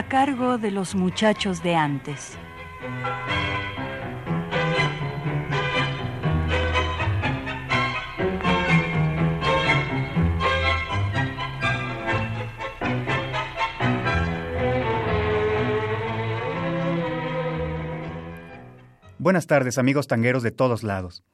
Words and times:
A 0.00 0.08
cargo 0.08 0.56
de 0.56 0.70
los 0.70 0.94
muchachos 0.94 1.62
de 1.62 1.74
antes. 1.74 2.38
Buenas 19.18 19.46
tardes 19.46 19.76
amigos 19.76 20.06
tangueros 20.06 20.42
de 20.42 20.50
todos 20.50 20.82
lados. 20.82 21.24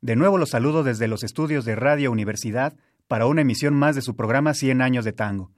De 0.00 0.16
nuevo 0.16 0.36
los 0.36 0.50
saludo 0.50 0.82
desde 0.82 1.06
los 1.06 1.22
estudios 1.22 1.64
de 1.64 1.76
Radio 1.76 2.10
Universidad 2.10 2.74
para 3.06 3.26
una 3.26 3.42
emisión 3.42 3.74
más 3.74 3.94
de 3.94 4.02
su 4.02 4.16
programa 4.16 4.52
100 4.52 4.82
años 4.82 5.04
de 5.04 5.12
tango 5.12 5.52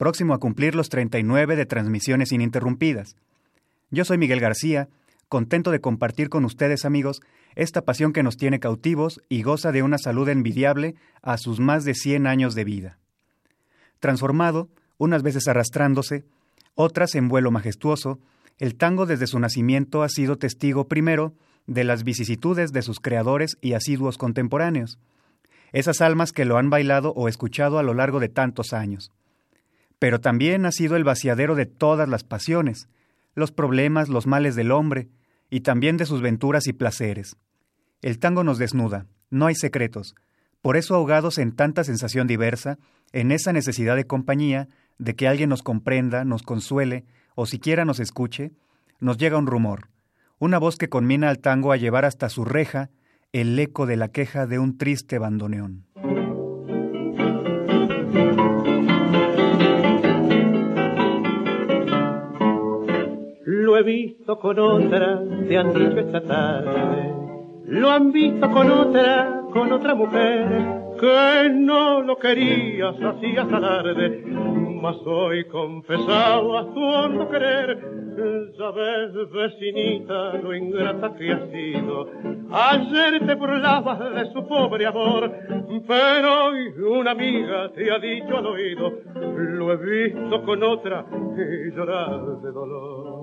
próximo 0.00 0.32
a 0.32 0.38
cumplir 0.38 0.74
los 0.74 0.88
39 0.88 1.56
de 1.56 1.66
transmisiones 1.66 2.32
ininterrumpidas. 2.32 3.16
Yo 3.90 4.06
soy 4.06 4.16
Miguel 4.16 4.40
García, 4.40 4.88
contento 5.28 5.70
de 5.70 5.82
compartir 5.82 6.30
con 6.30 6.46
ustedes, 6.46 6.86
amigos, 6.86 7.20
esta 7.54 7.82
pasión 7.82 8.14
que 8.14 8.22
nos 8.22 8.38
tiene 8.38 8.60
cautivos 8.60 9.20
y 9.28 9.42
goza 9.42 9.72
de 9.72 9.82
una 9.82 9.98
salud 9.98 10.26
envidiable 10.30 10.94
a 11.20 11.36
sus 11.36 11.60
más 11.60 11.84
de 11.84 11.92
100 11.92 12.26
años 12.26 12.54
de 12.54 12.64
vida. 12.64 12.98
Transformado, 13.98 14.70
unas 14.96 15.22
veces 15.22 15.46
arrastrándose, 15.48 16.24
otras 16.74 17.14
en 17.14 17.28
vuelo 17.28 17.50
majestuoso, 17.50 18.18
el 18.56 18.76
tango 18.76 19.04
desde 19.04 19.26
su 19.26 19.38
nacimiento 19.38 20.02
ha 20.02 20.08
sido 20.08 20.38
testigo 20.38 20.88
primero 20.88 21.34
de 21.66 21.84
las 21.84 22.04
vicisitudes 22.04 22.72
de 22.72 22.80
sus 22.80 23.00
creadores 23.00 23.58
y 23.60 23.74
asiduos 23.74 24.16
contemporáneos, 24.16 24.98
esas 25.72 26.00
almas 26.00 26.32
que 26.32 26.46
lo 26.46 26.56
han 26.56 26.70
bailado 26.70 27.12
o 27.12 27.28
escuchado 27.28 27.78
a 27.78 27.82
lo 27.82 27.92
largo 27.92 28.18
de 28.18 28.30
tantos 28.30 28.72
años 28.72 29.12
pero 30.00 30.20
también 30.20 30.64
ha 30.64 30.72
sido 30.72 30.96
el 30.96 31.04
vaciadero 31.04 31.54
de 31.54 31.66
todas 31.66 32.08
las 32.08 32.24
pasiones, 32.24 32.88
los 33.34 33.52
problemas, 33.52 34.08
los 34.08 34.26
males 34.26 34.56
del 34.56 34.72
hombre, 34.72 35.08
y 35.50 35.60
también 35.60 35.98
de 35.98 36.06
sus 36.06 36.22
venturas 36.22 36.66
y 36.66 36.72
placeres. 36.72 37.36
El 38.00 38.18
tango 38.18 38.42
nos 38.42 38.58
desnuda, 38.58 39.06
no 39.28 39.46
hay 39.46 39.54
secretos, 39.54 40.16
por 40.62 40.78
eso 40.78 40.94
ahogados 40.94 41.36
en 41.36 41.52
tanta 41.52 41.84
sensación 41.84 42.26
diversa, 42.26 42.78
en 43.12 43.30
esa 43.30 43.52
necesidad 43.52 43.94
de 43.94 44.06
compañía, 44.06 44.68
de 44.98 45.14
que 45.14 45.28
alguien 45.28 45.50
nos 45.50 45.62
comprenda, 45.62 46.24
nos 46.24 46.42
consuele, 46.42 47.04
o 47.34 47.44
siquiera 47.44 47.84
nos 47.84 48.00
escuche, 48.00 48.52
nos 49.00 49.18
llega 49.18 49.38
un 49.38 49.46
rumor, 49.46 49.90
una 50.38 50.58
voz 50.58 50.76
que 50.76 50.88
conmina 50.88 51.28
al 51.28 51.40
tango 51.40 51.72
a 51.72 51.76
llevar 51.76 52.06
hasta 52.06 52.30
su 52.30 52.46
reja 52.46 52.88
el 53.32 53.58
eco 53.58 53.84
de 53.84 53.96
la 53.96 54.08
queja 54.08 54.46
de 54.46 54.58
un 54.58 54.78
triste 54.78 55.18
bandoneón. 55.18 55.84
Lo 63.70 63.76
he 63.76 63.84
visto 63.84 64.36
con 64.40 64.58
otra, 64.58 65.22
te 65.46 65.56
han 65.56 65.72
dicho 65.72 66.00
esta 66.00 66.20
tarde. 66.22 67.14
Lo 67.66 67.88
han 67.88 68.10
visto 68.10 68.50
con 68.50 68.68
otra, 68.68 69.42
con 69.52 69.70
otra 69.72 69.94
mujer, 69.94 70.48
que 70.98 71.50
no 71.50 72.02
lo 72.02 72.16
querías, 72.16 72.96
hacías 73.00 73.52
alarde. 73.52 74.24
Mas 74.82 74.96
hoy 75.06 75.44
confesado 75.44 76.58
a 76.58 76.74
tu 76.74 76.82
hondo 76.82 77.28
querer, 77.28 77.78
ya 78.58 78.70
ves, 78.72 79.30
vecinita, 79.30 80.32
lo 80.42 80.52
ingrata 80.52 81.14
que 81.14 81.32
has 81.32 81.48
sido. 81.52 82.08
Ayer 82.50 83.24
te 83.24 83.34
burlabas 83.36 84.00
de 84.16 84.32
su 84.32 84.48
pobre 84.48 84.84
amor, 84.86 85.30
pero 85.86 86.46
hoy 86.46 86.70
una 86.98 87.12
amiga 87.12 87.70
te 87.72 87.88
ha 87.88 88.00
dicho 88.00 88.36
al 88.36 88.46
oído, 88.46 88.92
lo 89.14 89.72
he 89.72 89.76
visto 89.76 90.42
con 90.42 90.60
otra 90.60 91.06
y 91.36 91.70
llorar 91.72 92.40
de 92.42 92.50
dolor 92.50 93.19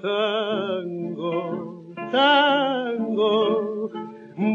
tango, 0.00 1.84
tango, 2.10 3.90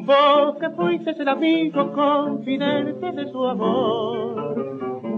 vos 0.06 0.58
que 0.60 0.70
fuiste 0.72 1.12
el 1.12 1.28
amigo 1.28 1.92
confidente 1.94 3.12
de 3.12 3.32
su 3.32 3.46
amor, 3.46 4.56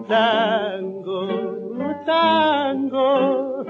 tango, 0.07 1.27
tango, 2.05 3.65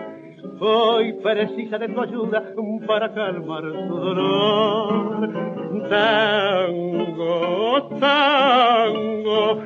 hoy 0.59 1.13
precisa 1.21 1.77
de 1.77 1.89
tu 1.89 2.01
ayuda 2.01 2.43
para 2.87 3.13
calmar 3.13 3.63
su 3.63 3.95
dolor, 3.95 5.29
tango, 5.89 7.89
tango, 7.99 9.61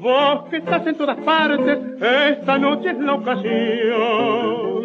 vos 0.00 0.44
que 0.50 0.58
estás 0.58 0.86
en 0.86 0.96
todas 0.96 1.16
partes, 1.18 1.78
esta 2.00 2.58
noche 2.58 2.90
es 2.90 2.98
la 2.98 3.14
ocasión 3.14 4.78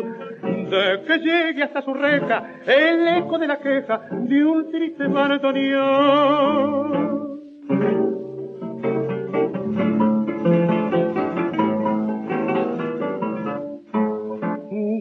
que 0.69 1.19
llegue 1.19 1.63
hasta 1.63 1.81
su 1.81 1.93
reja 1.93 2.43
el 2.65 3.07
eco 3.07 3.37
de 3.37 3.47
la 3.47 3.59
queja 3.59 4.01
de 4.11 4.45
un 4.45 4.71
triste 4.71 5.07
bandoneón. 5.07 7.13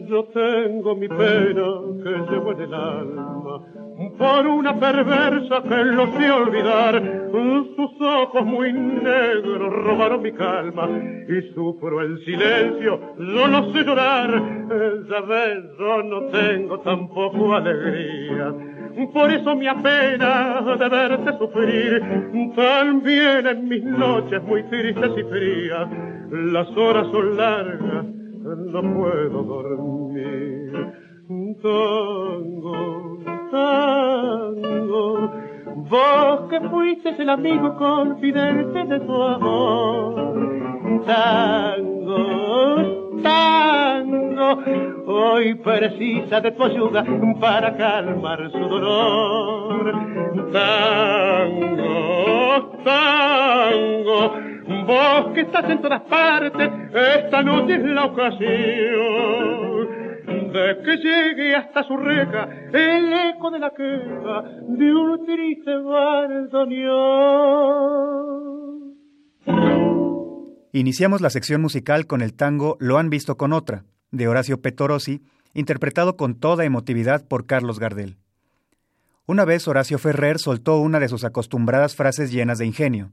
Yo 0.07 0.25
tengo 0.25 0.95
mi 0.95 1.07
pena 1.07 1.65
que 2.03 2.31
llevo 2.31 2.51
en 2.51 2.61
el 2.61 2.73
alma 2.73 3.61
por 4.17 4.47
una 4.47 4.79
perversa 4.79 5.63
que 5.63 5.83
lo 5.85 6.07
sé 6.13 6.31
olvidar. 6.31 7.01
Sus 7.75 8.01
ojos 8.01 8.45
muy 8.45 8.71
negros 8.71 9.73
robaron 9.73 10.21
mi 10.21 10.31
calma 10.31 10.87
y 11.27 11.53
sufro 11.53 12.01
el 12.01 12.23
silencio, 12.23 12.99
yo 13.17 13.47
no 13.47 13.71
sé 13.73 13.83
llorar. 13.83 14.29
Ya 15.09 15.21
ves, 15.21 15.63
yo 15.79 16.03
no 16.03 16.21
tengo 16.27 16.79
tampoco 16.79 17.55
alegría. 17.55 18.53
Por 19.11 19.31
eso 19.31 19.55
me 19.55 19.67
apena 19.67 20.61
de 20.77 20.89
verte 20.89 21.37
sufrir, 21.39 22.01
también 22.55 23.47
en 23.47 23.67
mis 23.67 23.83
noches 23.83 24.41
muy 24.43 24.63
tristes 24.63 25.11
y 25.17 25.23
frías. 25.23 25.87
Las 26.29 26.69
horas 26.77 27.07
son 27.11 27.35
largas, 27.35 28.05
no 28.05 28.81
puedo 28.93 29.43
dormir. 29.43 31.02
Tango, 31.25 32.73
tango, 33.49 35.31
vos 35.89 36.49
que 36.49 36.59
fuiste 36.69 37.15
el 37.17 37.29
amigo 37.29 37.77
confidente 37.77 38.83
de 38.83 38.99
tu 38.99 39.23
amor. 39.23 40.15
Tango, 41.05 42.65
tango, 43.23 44.63
hoy 45.05 45.55
precisa 45.55 46.41
de 46.41 46.51
tu 46.51 46.63
ayuda 46.63 47.05
para 47.39 47.77
calmar 47.77 48.51
su 48.51 48.59
dolor. 48.59 49.93
Tango, 50.51 51.83
tango, 52.83 54.33
vos 54.85 55.27
que 55.33 55.41
estás 55.41 55.69
en 55.69 55.81
todas 55.81 56.01
partes, 56.01 56.69
esta 56.93 57.41
noche 57.43 57.75
es 57.75 57.83
la 57.85 58.05
ocasión 58.07 59.72
que 60.53 60.97
llegue 60.97 61.55
hasta 61.55 61.83
su 61.83 61.97
reja 61.97 62.47
el 62.71 63.13
eco 63.13 63.49
de 63.51 63.59
la 63.59 63.71
queja 63.71 64.41
de 64.67 64.93
un 64.93 65.25
triste. 65.25 65.71
Iniciamos 70.75 71.21
la 71.21 71.29
sección 71.29 71.61
musical 71.61 72.07
con 72.07 72.21
el 72.21 72.33
tango 72.33 72.77
Lo 72.79 72.97
han 72.97 73.09
visto 73.09 73.37
con 73.37 73.53
otra, 73.53 73.85
de 74.11 74.27
Horacio 74.27 74.61
Petorosi, 74.61 75.21
interpretado 75.53 76.17
con 76.17 76.35
toda 76.39 76.65
emotividad 76.65 77.27
por 77.27 77.45
Carlos 77.45 77.79
Gardel. 77.79 78.17
Una 79.25 79.45
vez 79.45 79.67
Horacio 79.67 79.99
Ferrer 79.99 80.39
soltó 80.39 80.77
una 80.79 80.99
de 80.99 81.07
sus 81.07 81.23
acostumbradas 81.23 81.95
frases 81.95 82.31
llenas 82.31 82.57
de 82.57 82.65
ingenio. 82.65 83.11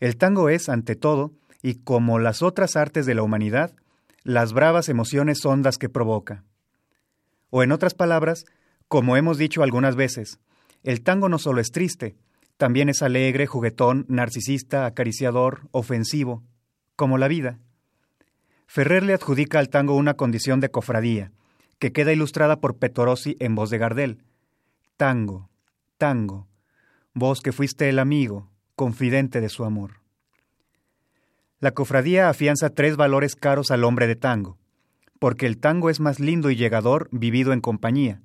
El 0.00 0.16
tango 0.16 0.48
es, 0.48 0.68
ante 0.68 0.96
todo, 0.96 1.32
y 1.62 1.76
como 1.76 2.18
las 2.18 2.42
otras 2.42 2.76
artes 2.76 3.06
de 3.06 3.14
la 3.14 3.22
humanidad, 3.22 3.72
las 4.24 4.54
bravas 4.54 4.88
emociones 4.88 5.44
hondas 5.44 5.76
que 5.76 5.90
provoca. 5.90 6.44
O 7.50 7.62
en 7.62 7.72
otras 7.72 7.94
palabras, 7.94 8.46
como 8.88 9.16
hemos 9.16 9.38
dicho 9.38 9.62
algunas 9.62 9.96
veces, 9.96 10.40
el 10.82 11.02
tango 11.02 11.28
no 11.28 11.38
solo 11.38 11.60
es 11.60 11.70
triste, 11.70 12.16
también 12.56 12.88
es 12.88 13.02
alegre, 13.02 13.46
juguetón, 13.46 14.06
narcisista, 14.08 14.86
acariciador, 14.86 15.68
ofensivo, 15.70 16.42
como 16.96 17.18
la 17.18 17.28
vida. 17.28 17.58
Ferrer 18.66 19.02
le 19.02 19.12
adjudica 19.12 19.58
al 19.58 19.68
tango 19.68 19.94
una 19.94 20.14
condición 20.14 20.60
de 20.60 20.70
cofradía, 20.70 21.32
que 21.78 21.92
queda 21.92 22.12
ilustrada 22.12 22.60
por 22.60 22.78
Petorossi 22.78 23.36
en 23.40 23.54
voz 23.54 23.70
de 23.70 23.78
Gardel. 23.78 24.24
Tango, 24.96 25.50
tango, 25.98 26.48
vos 27.12 27.40
que 27.40 27.52
fuiste 27.52 27.88
el 27.88 27.98
amigo, 27.98 28.50
confidente 28.74 29.40
de 29.40 29.48
su 29.48 29.64
amor. 29.64 30.03
La 31.64 31.72
cofradía 31.72 32.28
afianza 32.28 32.68
tres 32.68 32.98
valores 32.98 33.36
caros 33.36 33.70
al 33.70 33.84
hombre 33.84 34.06
de 34.06 34.16
tango, 34.16 34.58
porque 35.18 35.46
el 35.46 35.56
tango 35.56 35.88
es 35.88 35.98
más 35.98 36.20
lindo 36.20 36.50
y 36.50 36.56
llegador 36.56 37.08
vivido 37.10 37.54
en 37.54 37.62
compañía. 37.62 38.20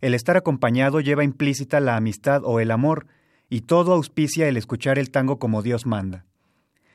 El 0.00 0.14
estar 0.14 0.38
acompañado 0.38 1.00
lleva 1.00 1.24
implícita 1.24 1.78
la 1.80 1.94
amistad 1.94 2.40
o 2.42 2.60
el 2.60 2.70
amor, 2.70 3.06
y 3.50 3.60
todo 3.60 3.92
auspicia 3.92 4.48
el 4.48 4.56
escuchar 4.56 4.98
el 4.98 5.10
tango 5.10 5.38
como 5.38 5.60
Dios 5.60 5.84
manda. 5.84 6.24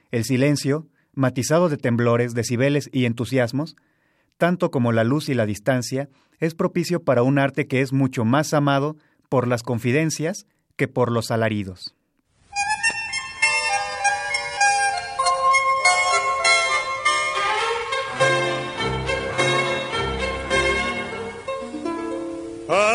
El 0.10 0.24
silencio, 0.24 0.88
matizado 1.13 1.69
de 1.69 1.77
temblores, 1.77 2.33
decibeles 2.33 2.89
y 2.92 3.06
entusiasmos, 3.06 3.75
tanto 4.39 4.72
como 4.72 4.92
la 4.92 5.04
luz 5.04 5.30
y 5.30 5.36
la 5.36 5.45
distancia, 5.45 6.10
es 6.39 6.56
propicio 6.56 7.04
para 7.04 7.22
un 7.22 7.38
arte 7.38 7.68
que 7.68 7.81
es 7.81 7.94
mucho 7.94 8.25
más 8.25 8.56
amado 8.56 8.98
por 9.30 9.48
las 9.48 9.62
confidencias 9.62 10.48
que 10.77 10.88
por 10.88 11.12
los 11.12 11.30
alaridos. 11.30 11.94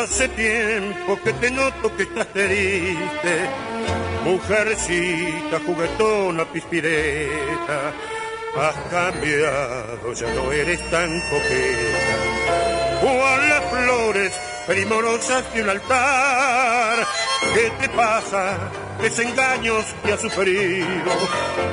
Hace 0.05 0.29
tiempo 0.29 1.19
que 1.25 1.33
te 1.33 1.51
noto 1.51 1.97
que 1.97 2.03
estás 2.03 2.27
triste, 2.27 3.49
mujercita, 4.23 5.61
juguetona, 5.65 6.45
pispireta. 6.45 7.91
Has 8.55 8.77
cambiado, 8.91 10.13
ya 10.13 10.29
no 10.35 10.53
eres 10.53 10.79
tan 10.91 11.09
coqueta. 11.31 13.01
Cual 13.01 13.49
las 13.49 13.65
flores 13.71 14.33
primorosas 14.67 15.55
de 15.55 15.63
un 15.63 15.71
altar. 15.71 17.07
¿Qué 17.55 17.73
te 17.81 17.89
pasa? 17.89 18.59
Desengaños 19.01 19.87
que 20.05 20.13
has 20.13 20.21
sufrido, 20.21 21.13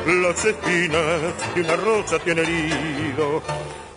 las 0.06 0.45
espinas 0.45 1.54
de 1.54 1.62
una 1.63 1.75
rosa 1.75 2.18
te 2.18 2.31
han 2.31 2.39
herido 2.39 3.44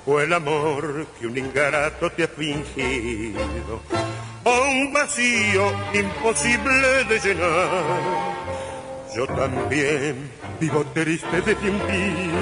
o 0.06 0.20
el 0.20 0.32
amor 0.32 1.06
que 1.18 1.26
un 1.26 1.36
ingrato 1.36 2.10
te 2.12 2.24
ha 2.24 2.28
fingido, 2.28 3.80
o 4.44 4.62
un 4.70 4.92
vacío 4.92 5.72
imposible 5.92 7.04
de 7.04 7.18
llenar. 7.20 8.44
Yo 9.16 9.26
también 9.26 10.30
vivo 10.60 10.84
triste 10.92 11.40
de 11.40 11.54
tiempillo, 11.54 12.40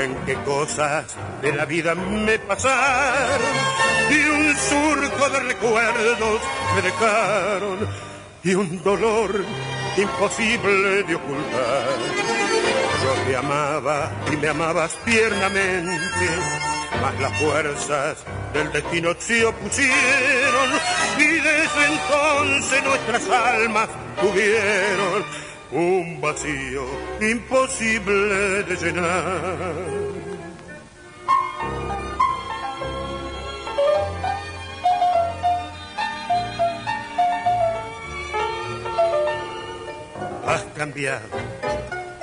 en 0.00 0.14
qué 0.26 0.34
cosas 0.44 1.14
de 1.42 1.52
la 1.52 1.64
vida 1.64 1.94
me 1.94 2.38
pasaron, 2.40 3.52
y 4.10 4.28
un 4.28 4.56
surco 4.56 5.28
de 5.30 5.40
recuerdos 5.40 6.40
me 6.74 6.82
dejaron, 6.82 7.88
y 8.42 8.54
un 8.54 8.82
dolor 8.82 9.44
imposible 9.96 11.02
de 11.04 11.14
ocultar 11.14 12.41
yo 13.02 13.14
te 13.26 13.36
amaba 13.36 14.12
y 14.32 14.36
me 14.36 14.48
amabas 14.48 14.96
tiernamente, 15.04 16.26
mas 17.00 17.20
las 17.20 17.38
fuerzas 17.38 18.18
del 18.52 18.70
destino 18.72 19.14
se 19.18 19.44
opusieron 19.44 20.70
y 21.18 21.26
desde 21.26 21.86
entonces 21.86 22.84
nuestras 22.84 23.28
almas 23.28 23.88
tuvieron 24.20 25.24
un 25.72 26.20
vacío 26.20 26.84
imposible 27.20 28.62
de 28.64 28.76
llenar. 28.76 29.62
Has 40.46 40.62
cambiado 40.76 41.51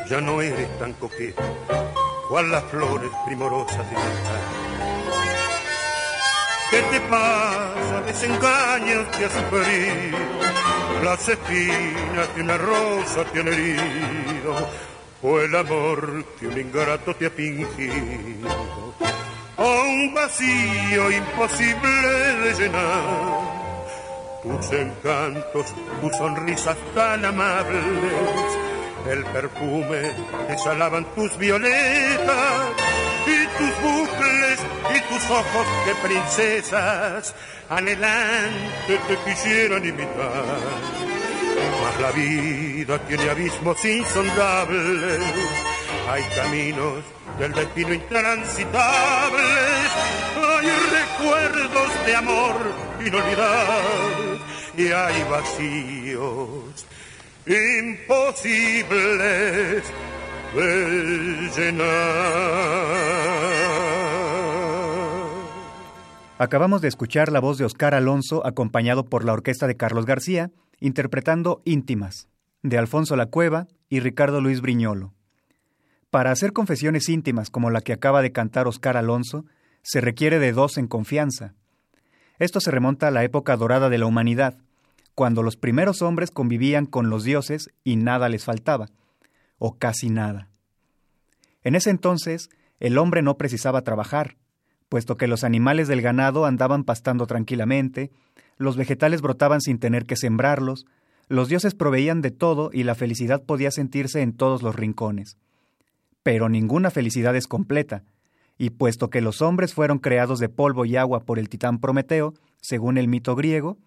ya 0.09 0.19
no 0.19 0.41
eres 0.41 0.67
tan 0.79 0.93
coqueta, 0.93 1.43
cual 2.27 2.49
las 2.51 2.63
flores 2.63 3.11
primorosas 3.27 3.87
de 3.89 3.95
cantar. 3.95 4.41
¿Qué 6.71 6.81
te 6.81 6.99
pasa? 7.01 8.01
Desengaños 8.07 9.11
te 9.11 9.25
has 9.25 9.31
sufrido, 9.31 10.17
las 11.03 11.29
espinas 11.29 12.35
de 12.35 12.41
una 12.41 12.57
rosa 12.57 13.23
te 13.25 13.39
han 13.39 13.47
herido, 13.49 14.55
o 15.21 15.39
el 15.39 15.55
amor 15.55 16.25
que 16.39 16.47
un 16.47 16.59
ingrato 16.59 17.15
te 17.15 17.27
ha 17.27 17.29
fingido, 17.29 18.49
o 19.57 19.81
un 19.83 20.13
vacío 20.15 21.11
imposible 21.11 21.89
de 21.89 22.53
llenar. 22.55 23.59
Tus 24.41 24.71
encantos, 24.71 25.65
tus 26.01 26.15
sonrisas 26.15 26.77
tan 26.95 27.25
amables, 27.25 28.68
el 29.07 29.23
perfume 29.25 30.11
que 30.47 30.57
salaban 30.57 31.05
tus 31.15 31.37
violetas 31.37 32.71
y 33.25 33.47
tus 33.57 33.81
bucles 33.81 34.59
y 34.95 35.13
tus 35.13 35.29
ojos 35.29 35.67
que 35.85 36.07
princesas 36.07 37.35
anhelante 37.69 38.99
te 39.07 39.17
quisieran 39.25 39.85
imitar. 39.85 40.59
Mas 41.81 42.01
la 42.01 42.11
vida 42.11 42.99
tiene 43.07 43.29
abismos 43.29 43.83
insondables, 43.85 45.21
hay 46.09 46.23
caminos 46.35 47.03
del 47.37 47.53
destino 47.53 47.93
intransitables, 47.93 49.91
hay 50.35 50.69
recuerdos 50.91 52.05
de 52.05 52.15
amor 52.15 52.55
inolvidables 53.05 54.41
y 54.77 54.91
hay 54.91 55.23
vacíos 55.29 56.85
imposibles 57.49 58.79
de. 60.55 61.73
Acabamos 66.37 66.81
de 66.81 66.87
escuchar 66.87 67.31
la 67.31 67.39
voz 67.39 67.57
de 67.57 67.65
Oscar 67.65 67.95
Alonso 67.95 68.45
acompañado 68.45 69.03
por 69.05 69.25
la 69.25 69.33
orquesta 69.33 69.67
de 69.67 69.75
Carlos 69.75 70.05
García, 70.05 70.51
interpretando 70.79 71.61
Íntimas, 71.65 72.29
de 72.61 72.77
Alfonso 72.77 73.15
La 73.15 73.25
Cueva 73.25 73.67
y 73.89 73.99
Ricardo 73.99 74.39
Luis 74.41 74.61
Briñolo. 74.61 75.13
Para 76.09 76.31
hacer 76.31 76.53
confesiones 76.53 77.09
íntimas 77.09 77.49
como 77.49 77.71
la 77.71 77.81
que 77.81 77.93
acaba 77.93 78.21
de 78.21 78.31
cantar 78.31 78.67
Oscar 78.67 78.95
Alonso, 78.95 79.45
se 79.81 80.01
requiere 80.01 80.39
de 80.39 80.53
dos 80.53 80.77
en 80.77 80.87
confianza. 80.87 81.55
Esto 82.37 82.59
se 82.61 82.71
remonta 82.71 83.07
a 83.07 83.11
la 83.11 83.23
época 83.23 83.57
dorada 83.57 83.89
de 83.89 83.97
la 83.97 84.05
humanidad, 84.05 84.57
cuando 85.19 85.43
los 85.43 85.57
primeros 85.57 86.01
hombres 86.01 86.31
convivían 86.31 86.85
con 86.85 87.09
los 87.09 87.25
dioses 87.25 87.71
y 87.83 87.97
nada 87.97 88.29
les 88.29 88.45
faltaba, 88.45 88.87
o 89.57 89.77
casi 89.77 90.09
nada. 90.09 90.47
En 91.61 91.75
ese 91.75 91.89
entonces, 91.89 92.49
el 92.79 92.97
hombre 92.97 93.21
no 93.21 93.35
precisaba 93.35 93.81
trabajar, 93.81 94.37
puesto 94.87 95.17
que 95.17 95.27
los 95.27 95.43
animales 95.43 95.89
del 95.89 96.01
ganado 96.01 96.45
andaban 96.45 96.85
pastando 96.85 97.27
tranquilamente, 97.27 98.11
los 98.55 98.77
vegetales 98.77 99.19
brotaban 99.21 99.59
sin 99.59 99.77
tener 99.77 100.05
que 100.05 100.15
sembrarlos, 100.15 100.85
los 101.27 101.49
dioses 101.49 101.75
proveían 101.75 102.21
de 102.21 102.31
todo 102.31 102.69
y 102.71 102.83
la 102.83 102.95
felicidad 102.95 103.43
podía 103.43 103.71
sentirse 103.71 104.21
en 104.21 104.31
todos 104.31 104.63
los 104.63 104.73
rincones. 104.73 105.35
Pero 106.23 106.47
ninguna 106.47 106.91
felicidad 106.91 107.35
es 107.35 107.45
completa, 107.45 108.05
y 108.57 108.69
puesto 108.69 109.09
que 109.09 109.19
los 109.19 109.41
hombres 109.41 109.73
fueron 109.73 109.99
creados 109.99 110.39
de 110.39 110.47
polvo 110.47 110.85
y 110.85 110.95
agua 110.95 111.25
por 111.25 111.39
el 111.39 111.49
titán 111.49 111.79
Prometeo, 111.79 112.35
según 112.61 112.97
el 112.97 113.09
mito 113.09 113.35
griego, 113.35 113.77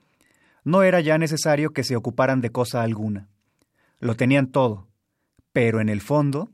no 0.65 0.83
era 0.83 1.01
ya 1.01 1.19
necesario 1.19 1.73
que 1.73 1.85
se 1.85 1.97
ocuparan 1.97 2.41
de 2.41 2.51
cosa 2.51 2.83
alguna. 2.83 3.29
Lo 3.99 4.15
tenían 4.17 4.49
todo, 4.49 4.89
pero 5.53 5.81
en 5.81 5.89
el 5.89 6.01
fondo 6.01 6.51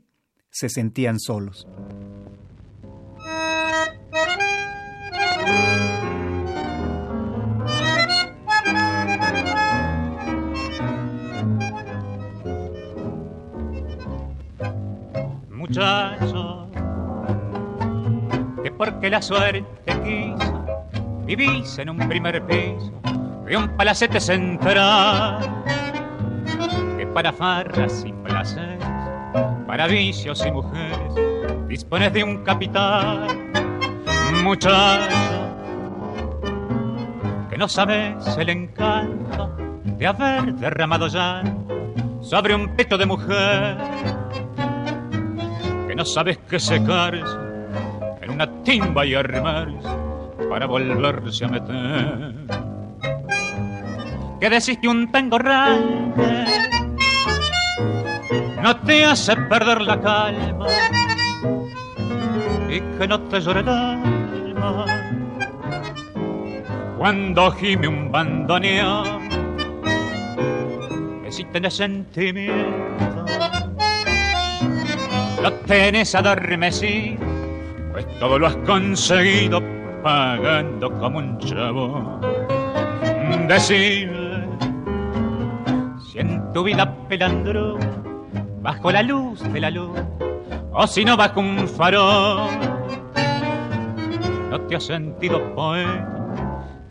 se 0.49 0.69
sentían 0.69 1.19
solos. 1.19 1.67
Muchacho, 15.49 16.71
que 18.63 18.71
porque 18.71 19.09
la 19.09 19.21
suerte 19.21 19.67
quiso, 20.03 20.65
vivís 21.25 21.77
en 21.77 21.91
un 21.91 22.09
primer 22.09 22.43
piso 22.47 22.98
de 23.49 23.57
un 23.57 23.67
palacete 23.69 24.19
central 24.19 25.39
que 26.97 27.07
para 27.07 27.33
farras 27.33 28.05
y 28.05 28.13
placeres, 28.13 28.85
para 29.65 29.87
vicios 29.87 30.45
y 30.45 30.51
mujeres, 30.51 31.15
dispones 31.67 32.13
de 32.13 32.23
un 32.23 32.43
capital, 32.43 33.27
muchacho, 34.43 35.15
que 37.49 37.57
no 37.57 37.67
sabes 37.67 38.37
el 38.37 38.49
encanto 38.49 39.57
de 39.83 40.05
haber 40.05 40.53
derramado 40.53 41.07
ya 41.07 41.41
sobre 42.21 42.53
un 42.53 42.75
peto 42.75 42.99
de 42.99 43.05
mujer, 43.07 43.77
que 45.87 45.95
no 45.95 46.05
sabes 46.05 46.37
que 46.47 46.59
secarse 46.59 47.35
en 48.21 48.29
una 48.29 48.47
timba 48.61 49.07
y 49.07 49.15
armarse 49.15 49.89
para 50.47 50.67
volverse 50.67 51.45
a 51.45 51.47
meter. 51.47 52.68
Que 54.39 54.49
decís 54.49 54.77
que 54.77 54.87
un 54.87 55.11
tango 55.11 55.37
grande 55.37 56.45
no 58.61 58.75
te 58.81 59.05
hace 59.05 59.35
perder 59.35 59.81
la 59.81 59.99
calma 59.99 60.67
y 62.69 62.79
que 62.79 63.07
no 63.07 63.19
te 63.21 63.39
llore 63.41 63.61
el 63.61 63.69
alma. 63.69 64.85
Cuando 66.97 67.51
gime 67.51 67.87
un 67.87 68.11
bandoneón 68.11 69.29
que 71.23 71.31
si 71.31 71.45
tenés 71.45 71.75
sentimiento. 71.75 73.25
Lo 75.41 75.53
tenés 75.53 76.15
adormecido 76.15 77.39
pues 77.91 78.19
todo 78.19 78.39
lo 78.39 78.47
has 78.47 78.55
conseguido 78.57 79.61
pagando 80.03 80.91
como 80.99 81.19
un 81.19 81.37
chavo. 81.39 82.19
Decime 83.47 83.59
si 83.59 84.08
en 86.19 86.53
tu 86.53 86.63
vida 86.63 86.93
pelandro 87.07 87.79
bajo 88.61 88.91
la 88.91 89.01
luz 89.01 89.41
de 89.51 89.59
la 89.59 89.71
luz 89.71 89.99
o 90.71 90.85
si 90.85 91.03
no 91.03 91.17
bajo 91.17 91.39
un 91.39 91.67
farol 91.67 92.49
no 94.51 94.61
te 94.61 94.75
has 94.75 94.83
sentido 94.83 95.55
poeta 95.55 96.19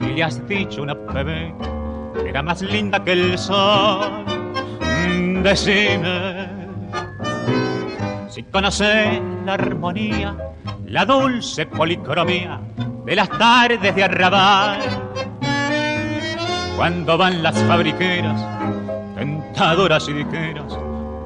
y 0.00 0.06
le 0.06 0.24
has 0.24 0.46
dicho 0.48 0.82
una 0.82 0.94
bebé 0.94 1.54
que 2.14 2.28
era 2.28 2.42
más 2.42 2.62
linda 2.62 3.02
que 3.04 3.12
el 3.12 3.38
sol. 3.38 4.24
Mm, 4.80 5.42
decime 5.42 6.48
si 8.28 8.42
conoces 8.44 9.20
la 9.44 9.54
armonía, 9.54 10.36
la 10.86 11.04
dulce 11.04 11.66
policromía 11.66 12.60
de 13.04 13.16
las 13.16 13.28
tardes 13.30 13.94
de 13.94 14.04
arrabal. 14.04 14.78
Cuando 16.76 17.18
van 17.18 17.42
las 17.42 17.58
fabriqueras, 17.64 18.40
tentadoras 19.58 20.08
y 20.08 20.12
diqueras, 20.12 20.78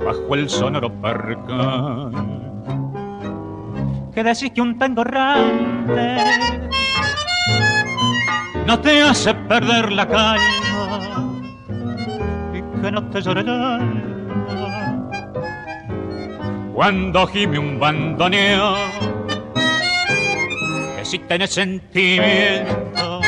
bajo 0.05 0.35
el 0.35 0.49
sonoro 0.49 0.91
percal. 0.91 2.13
Que 4.15 4.25
decís 4.25 4.51
que 4.55 4.61
un 4.63 4.79
tango 4.79 5.05
grande 5.05 6.19
no 8.67 8.81
te 8.81 9.03
hace 9.03 9.35
perder 9.35 9.93
la 9.93 10.09
calma 10.09 11.31
y 12.55 12.81
que 12.81 12.91
no 12.91 13.05
te 13.11 13.21
llore 13.21 13.45
cuando 16.75 17.27
gime 17.27 17.59
un 17.59 17.79
bandoneo 17.79 18.75
que 20.97 21.05
si 21.05 21.19
tenés 21.19 21.51
sentimiento 21.51 23.21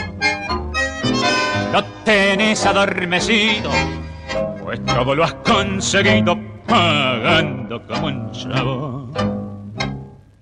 lo 1.72 1.84
tenés 2.04 2.64
adormecido 2.64 3.70
todo 4.78 5.14
lo 5.14 5.24
has 5.24 5.34
conseguido 5.34 6.38
pagando 6.66 7.86
como 7.86 8.06
un 8.06 8.30
chavo 8.32 9.10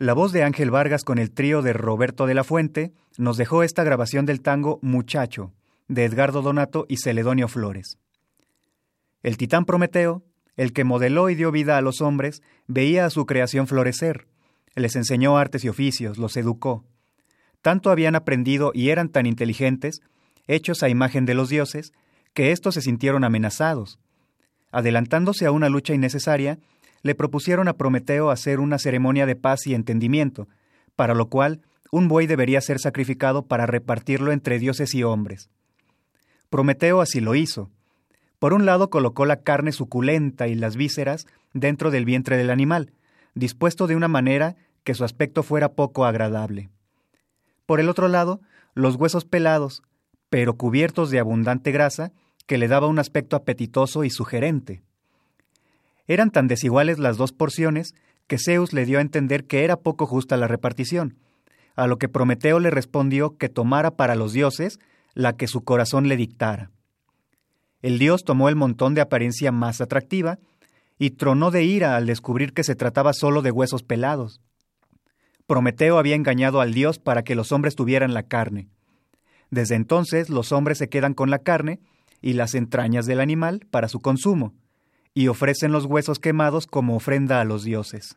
la 0.03 0.15
voz 0.15 0.33
de 0.33 0.43
Ángel 0.43 0.73
Vargas 0.73 1.05
con 1.05 1.21
el 1.21 1.31
trío 1.31 1.63
de 1.63 1.73
Roberto 1.73 2.27
de 2.27 2.35
la 2.35 2.43
Fuente 2.43 2.93
nos 3.19 3.37
dejó 3.37 3.63
esta 3.63 3.85
grabación 3.85 4.27
del 4.27 4.43
tango 4.43 4.81
Muchacho, 4.83 5.53
de 5.87 6.05
Edgardo 6.05 6.43
Donato 6.43 6.87
y 6.89 6.97
Celedonio 6.97 7.47
Flores. 7.47 7.99
El 9.23 9.37
titán 9.37 9.65
Prometeo, 9.65 10.25
el 10.57 10.73
que 10.73 10.83
modeló 10.83 11.31
y 11.31 11.37
dio 11.37 11.53
vida 11.53 11.79
a 11.79 11.83
los 11.83 12.01
hombres, 12.01 12.43
veía 12.67 13.07
a 13.07 13.11
su 13.11 13.27
creación 13.27 13.69
florecer, 13.69 14.27
les 14.75 14.97
enseñó 14.97 15.39
artes 15.39 15.63
y 15.63 15.69
oficios, 15.69 16.19
los 16.19 16.37
educó. 16.37 16.85
Tanto 17.61 17.93
habían 17.93 18.17
aprendido 18.17 18.73
y 18.75 18.89
eran 18.89 19.09
tan 19.09 19.25
inteligentes, 19.25 20.01
hechos 20.49 20.83
a 20.83 20.89
imagen 20.89 21.27
de 21.27 21.35
los 21.35 21.49
dioses, 21.49 21.93
que 22.35 22.51
éstos 22.51 22.75
se 22.75 22.81
sintieron 22.81 23.23
amenazados. 23.23 24.01
Adelantándose 24.73 25.47
a 25.47 25.53
una 25.53 25.69
lucha 25.69 25.95
innecesaria, 25.95 26.59
le 27.03 27.15
propusieron 27.15 27.69
a 27.69 27.75
Prometeo 27.75 28.31
hacer 28.31 28.59
una 28.59 28.79
ceremonia 28.79 29.27
de 29.27 29.37
paz 29.37 29.67
y 29.67 29.75
entendimiento, 29.75 30.49
para 30.97 31.15
lo 31.15 31.29
cual 31.29 31.61
un 31.91 32.09
buey 32.09 32.27
debería 32.27 32.61
ser 32.61 32.79
sacrificado 32.79 33.47
para 33.47 33.67
repartirlo 33.67 34.33
entre 34.33 34.59
dioses 34.59 34.95
y 34.95 35.05
hombres. 35.05 35.51
Prometeo 36.49 37.01
así 37.01 37.21
lo 37.21 37.35
hizo. 37.35 37.71
Por 38.39 38.55
un 38.55 38.67
lado 38.67 38.91
colocó 38.91 39.27
la 39.27 39.43
carne 39.43 39.73
suculenta 39.73 40.49
y 40.49 40.55
las 40.55 40.77
vísceras 40.77 41.27
dentro 41.53 41.91
del 41.91 42.05
vientre 42.05 42.37
del 42.37 42.51
animal, 42.51 42.93
dispuesto 43.35 43.87
de 43.87 43.95
una 43.95 44.09
manera 44.09 44.57
que 44.85 44.95
su 44.95 45.05
aspecto 45.05 45.43
fuera 45.43 45.75
poco 45.75 46.07
agradable. 46.07 46.71
Por 47.67 47.79
el 47.79 47.89
otro 47.89 48.09
lado, 48.09 48.41
los 48.75 48.97
huesos 48.97 49.25
pelados, 49.25 49.83
pero 50.31 50.57
cubiertos 50.57 51.11
de 51.11 51.19
abundante 51.19 51.73
grasa, 51.73 52.13
que 52.47 52.59
le 52.59 52.69
daba 52.69 52.87
un 52.87 52.99
aspecto 52.99 53.37
apetitoso 53.37 54.05
y 54.05 54.11
sugerente. 54.11 54.83
Eran 56.07 56.31
tan 56.31 56.49
desiguales 56.49 56.99
las 56.99 57.17
dos 57.17 57.33
porciones 57.33 57.95
que 58.27 58.39
Zeus 58.39 58.73
le 58.73 58.85
dio 58.85 58.99
a 58.99 59.03
entender 59.03 59.45
que 59.45 59.65
era 59.65 59.77
poco 59.77 60.07
justa 60.07 60.37
la 60.37 60.49
repartición, 60.49 61.17
a 61.77 61.87
lo 61.87 61.99
que 61.99 62.09
Prometeo 62.09 62.61
le 62.61 62.71
respondió 62.71 63.37
que 63.37 63.49
tomara 63.49 63.93
para 63.93 64.15
los 64.15 64.33
dioses 64.33 64.79
la 65.15 65.35
que 65.37 65.47
su 65.47 65.63
corazón 65.63 66.09
le 66.09 66.17
dictara. 66.17 66.71
El 67.83 67.99
dios 67.99 68.25
tomó 68.25 68.49
el 68.49 68.57
montón 68.57 68.95
de 68.95 69.01
apariencia 69.01 69.53
más 69.53 69.81
atractiva 69.81 70.39
y 70.99 71.11
tronó 71.11 71.51
de 71.51 71.65
ira 71.65 71.97
al 71.97 72.07
descubrir 72.07 72.53
que 72.53 72.65
se 72.65 72.77
trataba 72.77 73.13
solo 73.13 73.43
de 73.43 73.51
huesos 73.51 73.83
pelados. 73.83 74.41
Prometeo 75.47 75.99
había 75.99 76.15
engañado 76.15 76.61
al 76.61 76.73
dios 76.73 76.99
para 76.99 77.25
que 77.25 77.35
los 77.35 77.51
hombres 77.53 77.75
tuvieran 77.75 78.15
la 78.15 78.23
carne. 78.23 78.69
Desde 79.51 79.75
entonces 79.75 80.31
los 80.31 80.53
hombres 80.53 80.79
se 80.79 80.89
quedan 80.89 81.15
con 81.15 81.29
la 81.29 81.41
carne 81.41 81.81
y 82.23 82.33
las 82.33 82.55
entrañas 82.55 83.05
del 83.05 83.21
animal 83.21 83.67
para 83.71 83.89
su 83.89 84.01
consumo, 84.01 84.55
y 85.13 85.29
ofrecen 85.29 85.73
los 85.73 85.85
huesos 85.85 86.19
quemados 86.19 86.67
como 86.67 86.97
ofrenda 86.97 87.41
a 87.41 87.45
los 87.45 87.65
dioses. 87.65 88.17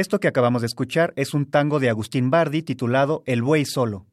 Esto 0.00 0.18
que 0.18 0.28
acabamos 0.28 0.62
de 0.62 0.66
escuchar 0.66 1.12
es 1.16 1.34
un 1.34 1.44
tango 1.44 1.78
de 1.78 1.90
Agustín 1.90 2.30
Bardi 2.30 2.62
titulado 2.62 3.22
El 3.26 3.42
buey 3.42 3.66
solo. 3.66 4.06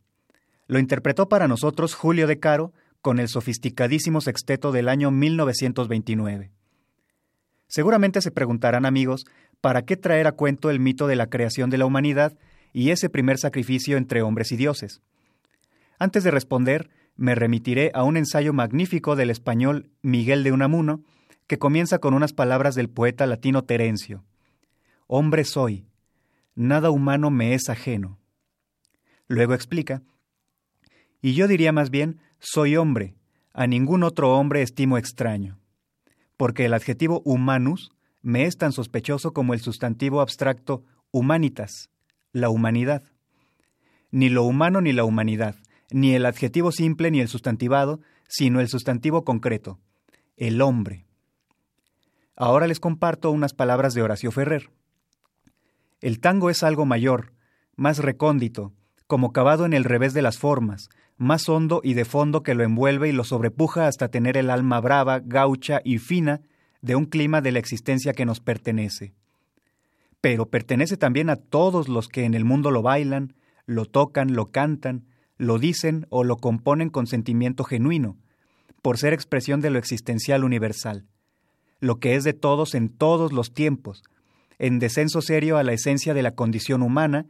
Lo 0.68 0.80
interpretó 0.80 1.30
para 1.30 1.48
nosotros 1.48 1.96
Julio 1.96 2.28
de 2.28 2.42
Caro 2.42 2.74
con 3.02 3.20
el 3.20 3.30
sofisticadísimo 3.30 4.20
sexteto 4.20 4.74
del 4.74 4.90
año 4.90 5.12
1929. 5.12 6.52
Seguramente 7.70 8.22
se 8.22 8.32
preguntarán 8.32 8.86
amigos, 8.86 9.24
¿para 9.62 9.84
qué 9.84 9.96
traer 9.96 10.28
a 10.28 10.34
cuento 10.34 10.70
el 10.70 10.82
mito 10.82 11.08
de 11.08 11.16
la 11.16 11.30
creación 11.30 11.70
de 11.70 11.78
la 11.78 11.86
humanidad 11.86 12.38
y 12.74 12.90
ese 12.90 13.10
primer 13.10 13.38
sacrificio 13.38 13.96
entre 13.96 14.22
hombres 14.22 14.52
y 14.52 14.58
dioses? 14.58 15.00
Antes 16.00 16.26
de 16.26 16.32
responder, 16.32 16.90
me 17.16 17.34
remitiré 17.34 17.92
a 17.94 18.04
un 18.04 18.18
ensayo 18.18 18.52
magnífico 18.52 19.16
del 19.16 19.30
español 19.30 19.90
Miguel 20.02 20.44
de 20.44 20.52
Unamuno, 20.52 21.06
que 21.48 21.58
comienza 21.58 22.00
con 22.00 22.14
unas 22.14 22.34
palabras 22.34 22.76
del 22.76 22.90
poeta 22.90 23.26
latino 23.26 23.64
Terencio. 23.64 24.26
Hombre 25.08 25.46
soy, 25.46 25.88
nada 26.54 26.90
humano 26.92 27.32
me 27.32 27.54
es 27.54 27.70
ajeno. 27.70 28.20
Luego 29.28 29.54
explica, 29.54 30.04
y 31.22 31.34
yo 31.34 31.48
diría 31.48 31.72
más 31.72 31.90
bien, 31.90 32.20
soy 32.40 32.76
hombre, 32.76 33.16
a 33.54 33.68
ningún 33.68 34.04
otro 34.04 34.38
hombre 34.38 34.62
estimo 34.62 34.98
extraño, 34.98 35.60
porque 36.36 36.66
el 36.66 36.74
adjetivo 36.74 37.22
humanus 37.24 37.92
me 38.22 38.44
es 38.44 38.58
tan 38.58 38.74
sospechoso 38.74 39.32
como 39.32 39.54
el 39.54 39.62
sustantivo 39.62 40.20
abstracto 40.20 40.84
humanitas, 41.12 41.90
la 42.34 42.50
humanidad. 42.50 43.04
Ni 44.12 44.28
lo 44.30 44.44
humano 44.44 44.82
ni 44.82 44.92
la 44.92 45.06
humanidad, 45.06 45.56
ni 45.90 46.16
el 46.16 46.26
adjetivo 46.26 46.72
simple 46.74 47.12
ni 47.12 47.22
el 47.22 47.30
sustantivado, 47.30 48.02
sino 48.28 48.60
el 48.60 48.68
sustantivo 48.68 49.24
concreto, 49.24 49.80
el 50.36 50.62
hombre. 50.62 51.06
Ahora 52.36 52.68
les 52.68 52.80
comparto 52.80 53.32
unas 53.32 53.54
palabras 53.54 53.94
de 53.94 54.02
Horacio 54.02 54.32
Ferrer. 54.32 54.70
El 56.02 56.20
tango 56.20 56.50
es 56.50 56.62
algo 56.62 56.86
mayor, 56.86 57.34
más 57.76 58.00
recóndito, 58.00 58.74
como 59.08 59.32
cavado 59.32 59.66
en 59.66 59.74
el 59.74 59.84
revés 59.84 60.14
de 60.14 60.22
las 60.22 60.38
formas, 60.38 60.90
más 61.18 61.50
hondo 61.50 61.82
y 61.84 61.96
de 61.96 62.06
fondo 62.06 62.44
que 62.44 62.54
lo 62.54 62.64
envuelve 62.64 63.10
y 63.10 63.12
lo 63.12 63.24
sobrepuja 63.24 63.88
hasta 63.88 64.10
tener 64.10 64.38
el 64.38 64.50
alma 64.50 64.80
brava, 64.80 65.20
gaucha 65.20 65.82
y 65.84 65.98
fina 65.98 66.42
de 66.82 66.96
un 66.96 67.06
clima 67.06 67.42
de 67.42 67.52
la 67.52 67.60
existencia 67.60 68.14
que 68.14 68.26
nos 68.26 68.40
pertenece. 68.40 69.14
Pero 70.22 70.50
pertenece 70.50 70.98
también 70.98 71.30
a 71.30 71.36
todos 71.36 71.88
los 71.88 72.08
que 72.08 72.26
en 72.26 72.36
el 72.36 72.46
mundo 72.46 72.70
lo 72.70 72.82
bailan, 72.84 73.34
lo 73.66 73.86
tocan, 73.86 74.34
lo 74.34 74.48
cantan, 74.48 75.06
lo 75.38 75.58
dicen 75.58 76.06
o 76.10 76.24
lo 76.24 76.38
componen 76.38 76.90
con 76.90 77.08
sentimiento 77.08 77.64
genuino, 77.64 78.18
por 78.82 78.98
ser 78.98 79.14
expresión 79.14 79.62
de 79.62 79.72
lo 79.72 79.80
existencial 79.80 80.44
universal, 80.44 81.08
lo 81.80 82.00
que 82.00 82.16
es 82.16 82.24
de 82.24 82.34
todos 82.34 82.76
en 82.76 82.90
todos 82.90 83.32
los 83.32 83.54
tiempos, 83.54 84.04
en 84.60 84.80
descenso 84.80 85.22
serio 85.22 85.58
a 85.58 85.64
la 85.64 85.74
esencia 85.74 86.14
de 86.14 86.24
la 86.24 86.36
condición 86.36 86.82
humana, 86.82 87.28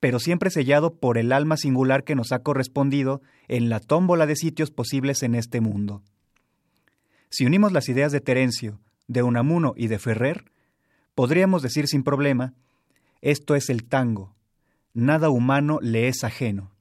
pero 0.00 0.20
siempre 0.20 0.50
sellado 0.50 0.94
por 0.94 1.18
el 1.18 1.32
alma 1.32 1.56
singular 1.56 2.04
que 2.04 2.14
nos 2.14 2.32
ha 2.32 2.40
correspondido 2.40 3.22
en 3.48 3.68
la 3.68 3.80
tómbola 3.80 4.26
de 4.26 4.36
sitios 4.36 4.70
posibles 4.70 5.22
en 5.22 5.34
este 5.34 5.60
mundo. 5.60 6.02
Si 7.30 7.46
unimos 7.46 7.72
las 7.72 7.88
ideas 7.88 8.12
de 8.12 8.20
Terencio, 8.20 8.78
de 9.08 9.22
Unamuno 9.22 9.74
y 9.76 9.88
de 9.88 9.98
Ferrer, 9.98 10.44
podríamos 11.14 11.62
decir 11.62 11.88
sin 11.88 12.02
problema, 12.02 12.54
esto 13.22 13.54
es 13.54 13.70
el 13.70 13.84
tango, 13.84 14.34
nada 14.92 15.30
humano 15.30 15.78
le 15.80 16.08
es 16.08 16.24
ajeno. 16.24 16.75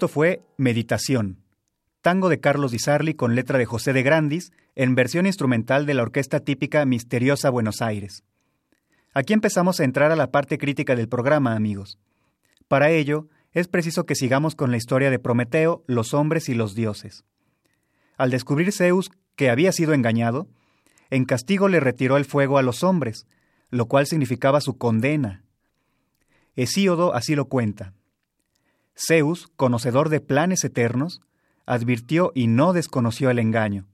Esto 0.00 0.08
fue 0.08 0.40
Meditación, 0.56 1.42
tango 2.00 2.30
de 2.30 2.40
Carlos 2.40 2.72
Di 2.72 2.78
Sarli 2.78 3.12
con 3.12 3.34
letra 3.34 3.58
de 3.58 3.66
José 3.66 3.92
de 3.92 4.02
Grandis, 4.02 4.50
en 4.74 4.94
versión 4.94 5.26
instrumental 5.26 5.84
de 5.84 5.92
la 5.92 6.00
orquesta 6.00 6.40
típica 6.40 6.86
Misteriosa 6.86 7.50
Buenos 7.50 7.82
Aires. 7.82 8.24
Aquí 9.12 9.34
empezamos 9.34 9.78
a 9.78 9.84
entrar 9.84 10.10
a 10.10 10.16
la 10.16 10.30
parte 10.30 10.56
crítica 10.56 10.96
del 10.96 11.10
programa, 11.10 11.54
amigos. 11.54 11.98
Para 12.66 12.88
ello, 12.88 13.28
es 13.52 13.68
preciso 13.68 14.06
que 14.06 14.14
sigamos 14.14 14.54
con 14.54 14.70
la 14.70 14.78
historia 14.78 15.10
de 15.10 15.18
Prometeo, 15.18 15.84
los 15.86 16.14
hombres 16.14 16.48
y 16.48 16.54
los 16.54 16.74
dioses. 16.74 17.26
Al 18.16 18.30
descubrir 18.30 18.72
Zeus 18.72 19.10
que 19.36 19.50
había 19.50 19.70
sido 19.70 19.92
engañado, 19.92 20.48
en 21.10 21.26
castigo 21.26 21.68
le 21.68 21.78
retiró 21.78 22.16
el 22.16 22.24
fuego 22.24 22.56
a 22.56 22.62
los 22.62 22.82
hombres, 22.84 23.26
lo 23.68 23.84
cual 23.84 24.06
significaba 24.06 24.62
su 24.62 24.78
condena. 24.78 25.44
Hesíodo 26.56 27.14
así 27.14 27.34
lo 27.34 27.50
cuenta. 27.50 27.92
Zeus, 29.06 29.48
conocedor 29.56 30.08
de 30.08 30.20
planes 30.20 30.64
eternos, 30.64 31.20
advirtió 31.66 32.32
y 32.34 32.46
no 32.46 32.72
desconoció 32.72 33.30
el 33.30 33.38
engaño, 33.38 33.86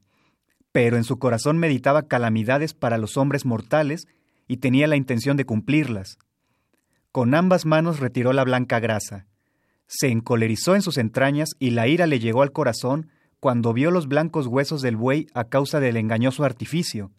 pero 0.71 0.97
en 0.97 1.03
su 1.03 1.17
corazón 1.19 1.57
meditaba 1.57 2.07
calamidades 2.07 2.73
para 2.73 2.97
los 2.97 3.17
hombres 3.17 3.45
mortales 3.45 4.07
y 4.47 4.57
tenía 4.57 4.87
la 4.87 4.95
intención 4.95 5.37
de 5.37 5.45
cumplirlas. 5.45 6.17
Con 7.11 7.33
ambas 7.35 7.65
manos 7.65 7.99
retiró 7.99 8.33
la 8.33 8.43
blanca 8.43 8.79
grasa, 8.79 9.27
se 9.87 10.09
encolerizó 10.09 10.75
en 10.75 10.81
sus 10.81 10.97
entrañas 10.97 11.49
y 11.59 11.71
la 11.71 11.87
ira 11.87 12.07
le 12.07 12.19
llegó 12.19 12.41
al 12.41 12.51
corazón 12.51 13.09
cuando 13.39 13.73
vio 13.73 13.89
los 13.89 14.07
blancos 14.07 14.47
huesos 14.47 14.81
del 14.81 14.97
buey 14.97 15.27
a 15.33 15.45
causa 15.45 15.79
del 15.79 15.95
engañoso 15.95 16.43
artificio. 16.43 17.11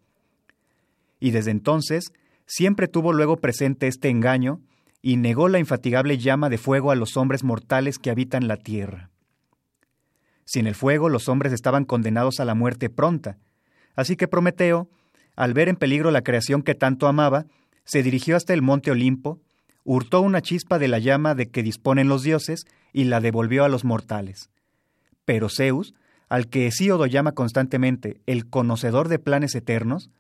Y 1.18 1.30
desde 1.30 1.50
entonces 1.50 2.12
siempre 2.46 2.86
tuvo 2.86 3.12
luego 3.12 3.38
presente 3.38 3.86
este 3.86 4.10
engaño 4.10 4.60
y 5.08 5.16
negó 5.16 5.48
la 5.48 5.58
infatigable 5.58 6.18
llama 6.18 6.50
de 6.50 6.58
fuego 6.58 6.90
a 6.90 6.94
los 6.94 7.16
hombres 7.16 7.42
mortales 7.42 7.98
que 7.98 8.10
habitan 8.10 8.46
la 8.46 8.58
tierra. 8.58 9.08
Sin 10.44 10.66
el 10.66 10.74
fuego 10.74 11.08
los 11.08 11.30
hombres 11.30 11.54
estaban 11.54 11.86
condenados 11.86 12.40
a 12.40 12.44
la 12.44 12.54
muerte 12.54 12.90
pronta, 12.90 13.38
así 13.96 14.16
que 14.16 14.28
Prometeo, 14.28 14.90
al 15.34 15.54
ver 15.54 15.70
en 15.70 15.76
peligro 15.76 16.10
la 16.10 16.20
creación 16.20 16.62
que 16.62 16.74
tanto 16.74 17.06
amaba, 17.06 17.46
se 17.86 18.02
dirigió 18.02 18.36
hasta 18.36 18.52
el 18.52 18.60
monte 18.60 18.90
Olimpo, 18.90 19.40
hurtó 19.82 20.20
una 20.20 20.42
chispa 20.42 20.78
de 20.78 20.88
la 20.88 20.98
llama 20.98 21.34
de 21.34 21.48
que 21.48 21.62
disponen 21.62 22.08
los 22.08 22.22
dioses 22.22 22.66
y 22.92 23.04
la 23.04 23.22
devolvió 23.22 23.64
a 23.64 23.70
los 23.70 23.86
mortales. 23.86 24.50
Pero 25.24 25.48
Zeus, 25.48 25.94
al 26.28 26.48
que 26.48 26.66
Hesíodo 26.66 27.06
llama 27.06 27.32
constantemente 27.32 28.20
el 28.26 28.50
conocedor 28.50 29.08
de 29.08 29.18
planes 29.18 29.54
eternos, 29.54 30.10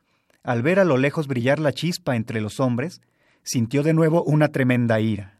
al 0.44 0.62
ver 0.62 0.80
a 0.80 0.86
lo 0.86 0.96
lejos 0.96 1.26
brillar 1.26 1.58
la 1.58 1.74
chispa 1.74 2.16
entre 2.16 2.40
los 2.40 2.58
hombres, 2.58 3.02
sintió 3.48 3.82
de 3.82 3.94
nuevo 3.94 4.22
una 4.24 4.48
tremenda 4.48 5.00
ira. 5.00 5.37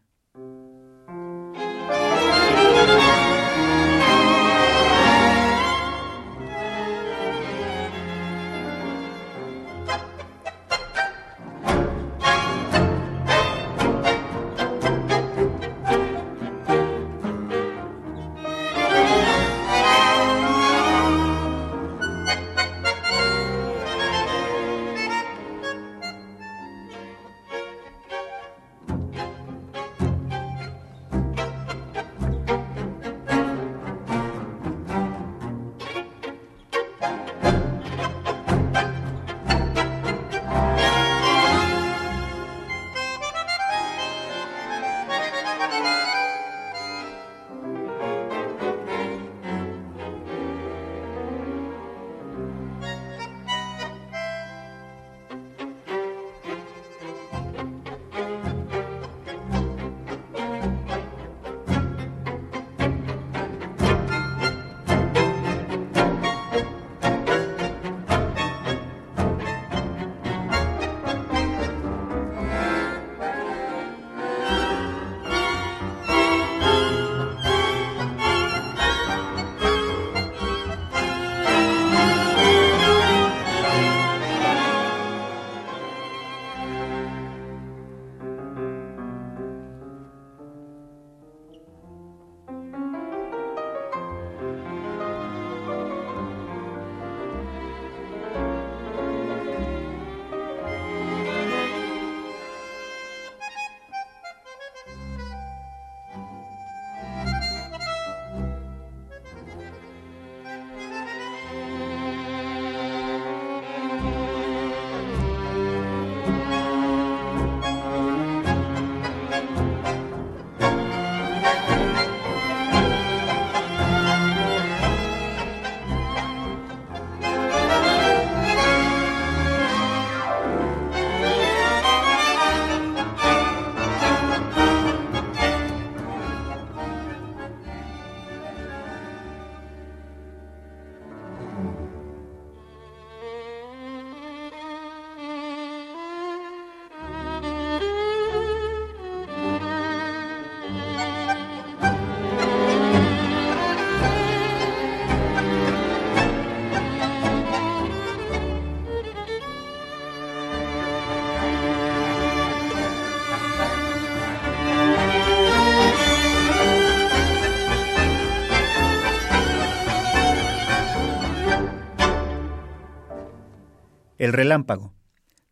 El 174.29 174.35
Relámpago, 174.35 174.93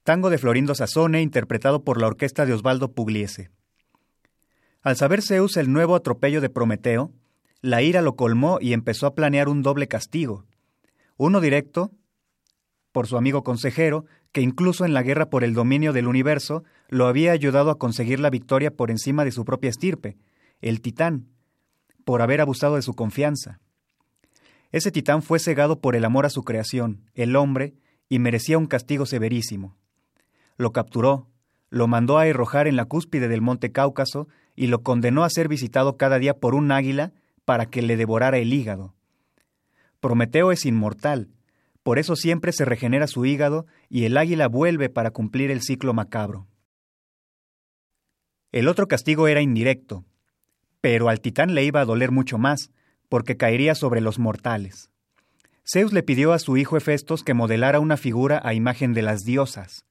tango 0.02 0.28
de 0.28 0.36
Florindo 0.36 0.74
Sassone 0.74 1.22
interpretado 1.22 1.82
por 1.82 1.98
la 1.98 2.08
orquesta 2.08 2.44
de 2.44 2.52
Osvaldo 2.52 2.92
Pugliese. 2.92 3.48
Al 4.82 4.96
saber 4.96 5.22
Zeus 5.22 5.56
el 5.56 5.72
nuevo 5.72 5.96
atropello 5.96 6.42
de 6.42 6.50
Prometeo, 6.50 7.10
la 7.62 7.80
ira 7.80 8.02
lo 8.02 8.16
colmó 8.16 8.58
y 8.60 8.74
empezó 8.74 9.06
a 9.06 9.14
planear 9.14 9.48
un 9.48 9.62
doble 9.62 9.88
castigo. 9.88 10.44
Uno 11.16 11.40
directo, 11.40 11.90
por 12.92 13.06
su 13.06 13.16
amigo 13.16 13.42
consejero, 13.42 14.04
que 14.30 14.42
incluso 14.42 14.84
en 14.84 14.92
la 14.92 15.02
guerra 15.02 15.30
por 15.30 15.42
el 15.42 15.54
dominio 15.54 15.94
del 15.94 16.06
universo 16.06 16.62
lo 16.90 17.06
había 17.06 17.32
ayudado 17.32 17.70
a 17.70 17.78
conseguir 17.78 18.20
la 18.20 18.28
victoria 18.28 18.70
por 18.70 18.90
encima 18.90 19.24
de 19.24 19.32
su 19.32 19.46
propia 19.46 19.70
estirpe, 19.70 20.18
el 20.60 20.82
titán, 20.82 21.28
por 22.04 22.20
haber 22.20 22.42
abusado 22.42 22.76
de 22.76 22.82
su 22.82 22.92
confianza. 22.92 23.58
Ese 24.70 24.92
titán 24.92 25.22
fue 25.22 25.38
cegado 25.38 25.80
por 25.80 25.96
el 25.96 26.04
amor 26.04 26.26
a 26.26 26.30
su 26.30 26.42
creación, 26.44 27.06
el 27.14 27.36
hombre, 27.36 27.72
y 28.08 28.18
merecía 28.18 28.58
un 28.58 28.66
castigo 28.66 29.06
severísimo. 29.06 29.76
Lo 30.56 30.72
capturó, 30.72 31.28
lo 31.70 31.88
mandó 31.88 32.18
a 32.18 32.22
arrojar 32.22 32.68
en 32.68 32.76
la 32.76 32.84
cúspide 32.84 33.28
del 33.28 33.42
monte 33.42 33.72
Cáucaso 33.72 34.28
y 34.54 34.68
lo 34.68 34.82
condenó 34.82 35.24
a 35.24 35.30
ser 35.30 35.48
visitado 35.48 35.96
cada 35.96 36.18
día 36.18 36.34
por 36.34 36.54
un 36.54 36.72
águila 36.72 37.12
para 37.44 37.66
que 37.66 37.82
le 37.82 37.96
devorara 37.96 38.38
el 38.38 38.52
hígado. 38.52 38.94
Prometeo 40.00 40.52
es 40.52 40.64
inmortal, 40.66 41.28
por 41.82 41.98
eso 41.98 42.16
siempre 42.16 42.52
se 42.52 42.64
regenera 42.64 43.06
su 43.06 43.24
hígado 43.26 43.66
y 43.88 44.04
el 44.04 44.16
águila 44.16 44.48
vuelve 44.48 44.88
para 44.88 45.10
cumplir 45.12 45.50
el 45.50 45.62
ciclo 45.62 45.94
macabro. 45.94 46.48
El 48.50 48.68
otro 48.68 48.88
castigo 48.88 49.28
era 49.28 49.40
indirecto, 49.40 50.04
pero 50.80 51.08
al 51.08 51.20
titán 51.20 51.54
le 51.54 51.64
iba 51.64 51.80
a 51.80 51.84
doler 51.84 52.10
mucho 52.10 52.38
más, 52.38 52.70
porque 53.08 53.36
caería 53.36 53.74
sobre 53.74 54.00
los 54.00 54.18
mortales. 54.18 54.90
Zeus 55.68 55.92
le 55.92 56.04
pidió 56.04 56.32
a 56.32 56.38
su 56.38 56.56
hijo 56.56 56.76
Hefestos 56.76 57.24
que 57.24 57.34
modelara 57.34 57.80
una 57.80 57.96
figura 57.96 58.40
a 58.44 58.54
imagen 58.54 58.94
de 58.94 59.02
las 59.02 59.24
diosas. 59.24 59.84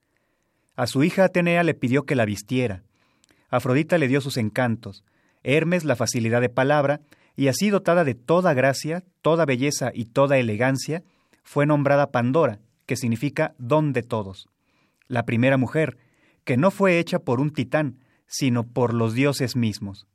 A 0.77 0.87
su 0.87 1.03
hija 1.03 1.25
Atenea 1.25 1.63
le 1.63 1.73
pidió 1.73 2.03
que 2.03 2.15
la 2.15 2.23
vistiera. 2.23 2.83
Afrodita 3.49 3.97
le 3.97 4.07
dio 4.07 4.21
sus 4.21 4.37
encantos, 4.37 5.03
Hermes 5.43 5.83
la 5.83 5.97
facilidad 5.97 6.39
de 6.39 6.47
palabra, 6.47 7.01
y 7.35 7.49
así 7.49 7.69
dotada 7.69 8.05
de 8.05 8.15
toda 8.15 8.53
gracia, 8.53 9.03
toda 9.21 9.45
belleza 9.45 9.91
y 9.93 10.05
toda 10.05 10.37
elegancia, 10.37 11.03
fue 11.43 11.65
nombrada 11.65 12.09
Pandora, 12.09 12.59
que 12.85 12.95
significa 12.95 13.53
don 13.57 13.91
de 13.91 14.01
todos. 14.01 14.47
La 15.09 15.25
primera 15.25 15.57
mujer, 15.57 15.97
que 16.45 16.55
no 16.55 16.71
fue 16.71 16.99
hecha 16.99 17.19
por 17.19 17.41
un 17.41 17.51
titán, 17.51 17.99
sino 18.27 18.63
por 18.63 18.93
los 18.93 19.13
dioses 19.13 19.57
mismos. 19.57 20.07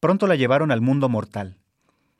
Pronto 0.00 0.26
la 0.26 0.34
llevaron 0.34 0.72
al 0.72 0.80
mundo 0.80 1.08
mortal. 1.08 1.56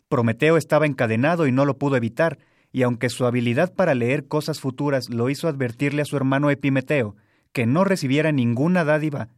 Prometeo 0.09 0.57
estaba 0.57 0.87
encadenado 0.87 1.49
y 1.49 1.53
no 1.53 1.65
lo 1.65 1.77
pudo 1.77 1.97
evitar, 1.97 2.39
y 2.73 2.83
aunque 2.83 3.11
su 3.11 3.27
habilidad 3.27 3.75
para 3.75 3.95
leer 3.95 4.27
cosas 4.27 4.61
futuras 4.61 5.11
lo 5.11 5.29
hizo 5.29 5.47
advertirle 5.47 6.03
a 6.03 6.07
su 6.07 6.17
hermano 6.17 6.51
Epimeteo 6.51 7.15
que 7.53 7.67
no 7.67 7.85
recibiera 7.85 8.33
ninguna 8.33 8.85
dádiva 8.85 9.29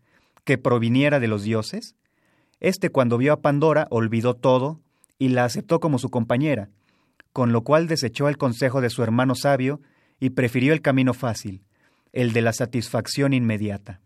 que 0.44 0.56
proviniera 0.56 1.18
de 1.20 1.28
los 1.28 1.42
dioses, 1.42 1.96
éste 2.60 2.90
cuando 2.90 3.18
vio 3.18 3.32
a 3.32 3.40
Pandora 3.40 3.88
olvidó 3.90 4.34
todo 4.34 4.80
y 5.18 5.30
la 5.30 5.44
aceptó 5.44 5.80
como 5.80 5.98
su 5.98 6.10
compañera, 6.10 6.70
con 7.32 7.52
lo 7.52 7.62
cual 7.62 7.88
desechó 7.88 8.28
el 8.28 8.38
consejo 8.38 8.80
de 8.80 8.90
su 8.90 9.02
hermano 9.02 9.34
sabio 9.34 9.80
y 10.20 10.30
prefirió 10.30 10.72
el 10.72 10.80
camino 10.80 11.12
fácil, 11.14 11.62
el 12.12 12.32
de 12.32 12.42
la 12.42 12.52
satisfacción 12.52 13.32
inmediata. 13.32 14.00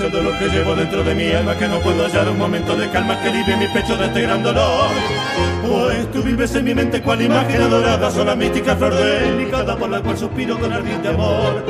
El 0.00 0.10
dolor 0.10 0.38
que 0.38 0.48
llevo 0.48 0.74
dentro 0.74 1.04
de 1.04 1.14
mi 1.14 1.30
alma 1.30 1.56
Que 1.56 1.68
no 1.68 1.78
puedo 1.80 2.04
hallar 2.04 2.28
un 2.28 2.38
momento 2.38 2.76
de 2.76 2.88
calma 2.90 3.20
que 3.20 3.28
alivie 3.28 3.56
mi 3.56 3.68
pecho 3.68 3.96
de 3.96 4.06
este 4.06 4.22
gran 4.22 4.42
dolor. 4.42 4.88
Pues 5.62 6.10
tú 6.12 6.22
vives 6.22 6.54
en 6.54 6.64
mi 6.64 6.74
mente 6.74 7.00
cual 7.02 7.22
imagen 7.22 7.62
adorada 7.62 8.10
Sola 8.10 8.34
mística 8.34 8.76
flor 8.76 8.94
delicada 8.94 9.76
por 9.76 9.88
la 9.88 10.00
cual 10.00 10.16
suspiro 10.18 10.58
con 10.58 10.72
ardiente 10.72 11.08
amor. 11.08 11.64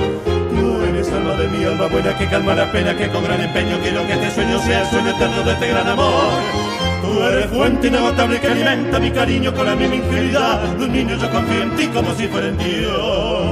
Tú 0.51 0.83
eres 0.89 1.11
alma 1.13 1.35
de 1.35 1.49
mi 1.49 1.65
alma 1.65 1.87
buena 1.87 2.17
que 2.17 2.27
calma 2.27 2.55
la 2.55 2.71
pena 2.71 2.97
Que 2.97 3.09
con 3.09 3.25
gran 3.25 3.41
empeño 3.41 3.79
quiero 3.83 4.07
que 4.07 4.13
este 4.15 4.31
sueño 4.31 4.59
sea 4.61 4.83
el 4.83 4.89
sueño 4.89 5.11
eterno 5.11 5.43
de 5.43 5.53
este 5.53 5.69
gran 5.69 5.89
amor. 5.89 6.33
Tú 7.03 7.23
eres 7.23 7.47
fuente 7.47 7.89
inagotable 7.89 8.41
que 8.41 8.47
alimenta 8.47 8.99
mi 8.99 9.11
cariño 9.11 9.55
con 9.55 9.67
la 9.67 9.77
misma 9.77 9.97
ingenuidad. 9.97 10.63
De 10.63 10.85
un 10.85 10.93
niño 10.93 11.17
yo 11.17 11.31
confío 11.31 11.63
en 11.63 11.77
ti 11.77 11.87
como 11.89 12.15
si 12.15 12.27
fuera 12.29 12.49
en 12.49 12.59
Dios 12.59 13.44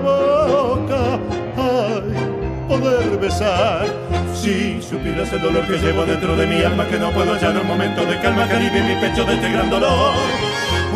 boca, 0.00 1.18
ay, 1.56 2.68
poder 2.68 3.18
besar 3.18 3.86
si 4.34 4.82
supieras 4.82 5.32
el 5.32 5.40
dolor 5.40 5.66
que 5.66 5.78
llevo 5.78 6.04
dentro 6.04 6.36
de 6.36 6.46
mi 6.46 6.62
alma, 6.62 6.86
que 6.86 6.98
no 6.98 7.10
puedo 7.12 7.32
hallar 7.32 7.56
un 7.56 7.66
momento 7.66 8.04
de 8.04 8.20
calma 8.20 8.46
que 8.46 8.54
alivie 8.54 8.82
mi 8.82 8.94
pecho 9.00 9.24
de 9.24 9.34
este 9.34 9.50
gran 9.50 9.70
dolor. 9.70 10.12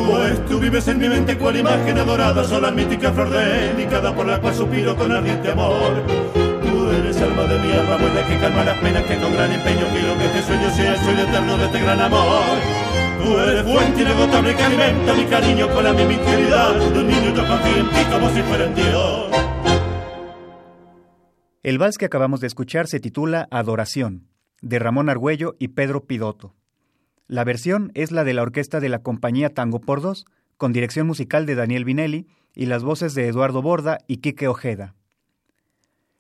Pues 0.07 0.45
tú 0.47 0.59
vives 0.59 0.87
en 0.89 0.99
mi 0.99 1.09
mente 1.09 1.37
cual 1.39 1.57
imagen 1.57 1.99
adorada, 1.99 2.45
sola 2.45 2.71
mítica 2.71 3.11
flor 3.11 3.31
delicada 3.31 4.15
por 4.15 4.27
la 4.27 4.39
cual 4.39 4.55
suspiro 4.55 4.95
con 4.97 5.13
ardiente 5.13 5.51
amor. 5.51 6.03
Tú 6.63 6.91
eres 6.91 7.21
alma 7.23 7.45
de 7.45 7.59
mi 7.59 7.73
alma 7.73 7.97
buena 7.97 8.27
que 8.27 8.37
calma 8.39 8.65
las 8.65 8.79
penas 8.79 9.03
que 9.05 9.17
con 9.17 9.33
gran 9.33 9.51
empeño 9.51 9.87
quiero 9.93 10.19
que 10.19 10.27
este 10.27 10.43
sueño 10.43 10.71
sea 10.71 10.95
el 10.95 11.01
sueño 11.01 11.23
eterno 11.23 11.57
de 11.57 11.65
este 11.65 11.81
gran 11.81 12.01
amor. 12.01 12.78
El 21.63 21.79
vals 21.79 21.99
que 21.99 22.05
acabamos 22.07 22.41
de 22.41 22.47
escuchar 22.47 22.87
se 22.87 23.01
titula 23.01 23.49
Adoración, 23.51 24.29
de 24.63 24.79
Ramón 24.79 25.09
Argüello 25.09 25.57
y 25.59 25.69
Pedro 25.69 26.07
Pidotto. 26.07 26.55
La 27.27 27.45
versión 27.45 27.91
es 27.95 28.11
la 28.11 28.25
de 28.25 28.35
la 28.35 28.43
orquesta 28.43 28.81
de 28.81 28.89
la 28.89 29.03
compañía 29.03 29.53
Tango 29.53 29.81
por 29.81 30.01
Dos, 30.01 30.25
con 30.57 30.73
dirección 30.73 31.07
musical 31.07 31.45
de 31.45 31.55
Daniel 31.55 31.85
Vinelli 31.85 32.27
y 32.55 32.67
las 32.67 32.83
voces 32.83 33.15
de 33.15 33.29
Eduardo 33.29 33.63
Borda 33.63 33.99
y 34.07 34.19
Quique 34.19 34.49
Ojeda. 34.49 34.95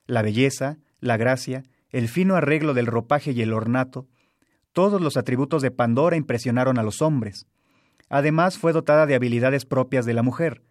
La 0.06 0.22
belleza, 0.22 0.78
la 1.00 1.16
gracia, 1.16 1.64
el 1.90 2.08
fino 2.08 2.34
arreglo 2.36 2.74
del 2.74 2.86
ropaje 2.86 3.32
y 3.32 3.40
el 3.40 3.52
ornato, 3.52 4.06
todos 4.78 5.00
los 5.00 5.16
atributos 5.16 5.60
de 5.60 5.72
Pandora 5.72 6.14
impresionaron 6.14 6.78
a 6.78 6.84
los 6.84 7.02
hombres. 7.02 7.48
Además 8.08 8.58
fue 8.58 8.72
dotada 8.72 9.06
de 9.06 9.16
habilidades 9.16 9.64
propias 9.64 10.06
de 10.06 10.14
la 10.14 10.22
mujer, 10.22 10.62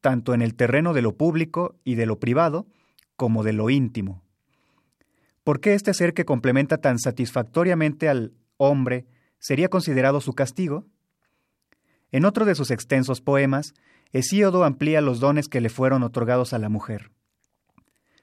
tanto 0.00 0.34
en 0.34 0.40
el 0.40 0.54
terreno 0.54 0.94
de 0.94 1.02
lo 1.02 1.16
público 1.16 1.74
y 1.82 1.96
de 1.96 2.06
lo 2.06 2.20
privado, 2.20 2.68
como 3.16 3.42
de 3.42 3.52
lo 3.52 3.68
íntimo. 3.68 4.22
¿Por 5.42 5.58
qué 5.58 5.74
este 5.74 5.94
ser 5.94 6.14
que 6.14 6.24
complementa 6.24 6.78
tan 6.78 7.00
satisfactoriamente 7.00 8.08
al 8.08 8.34
hombre 8.56 9.04
sería 9.40 9.68
considerado 9.68 10.20
su 10.20 10.32
castigo? 10.32 10.86
En 12.12 12.24
otro 12.24 12.44
de 12.44 12.54
sus 12.54 12.70
extensos 12.70 13.20
poemas, 13.20 13.74
Hesíodo 14.12 14.62
amplía 14.62 15.00
los 15.00 15.18
dones 15.18 15.48
que 15.48 15.60
le 15.60 15.70
fueron 15.70 16.04
otorgados 16.04 16.52
a 16.52 16.60
la 16.60 16.68
mujer. 16.68 17.10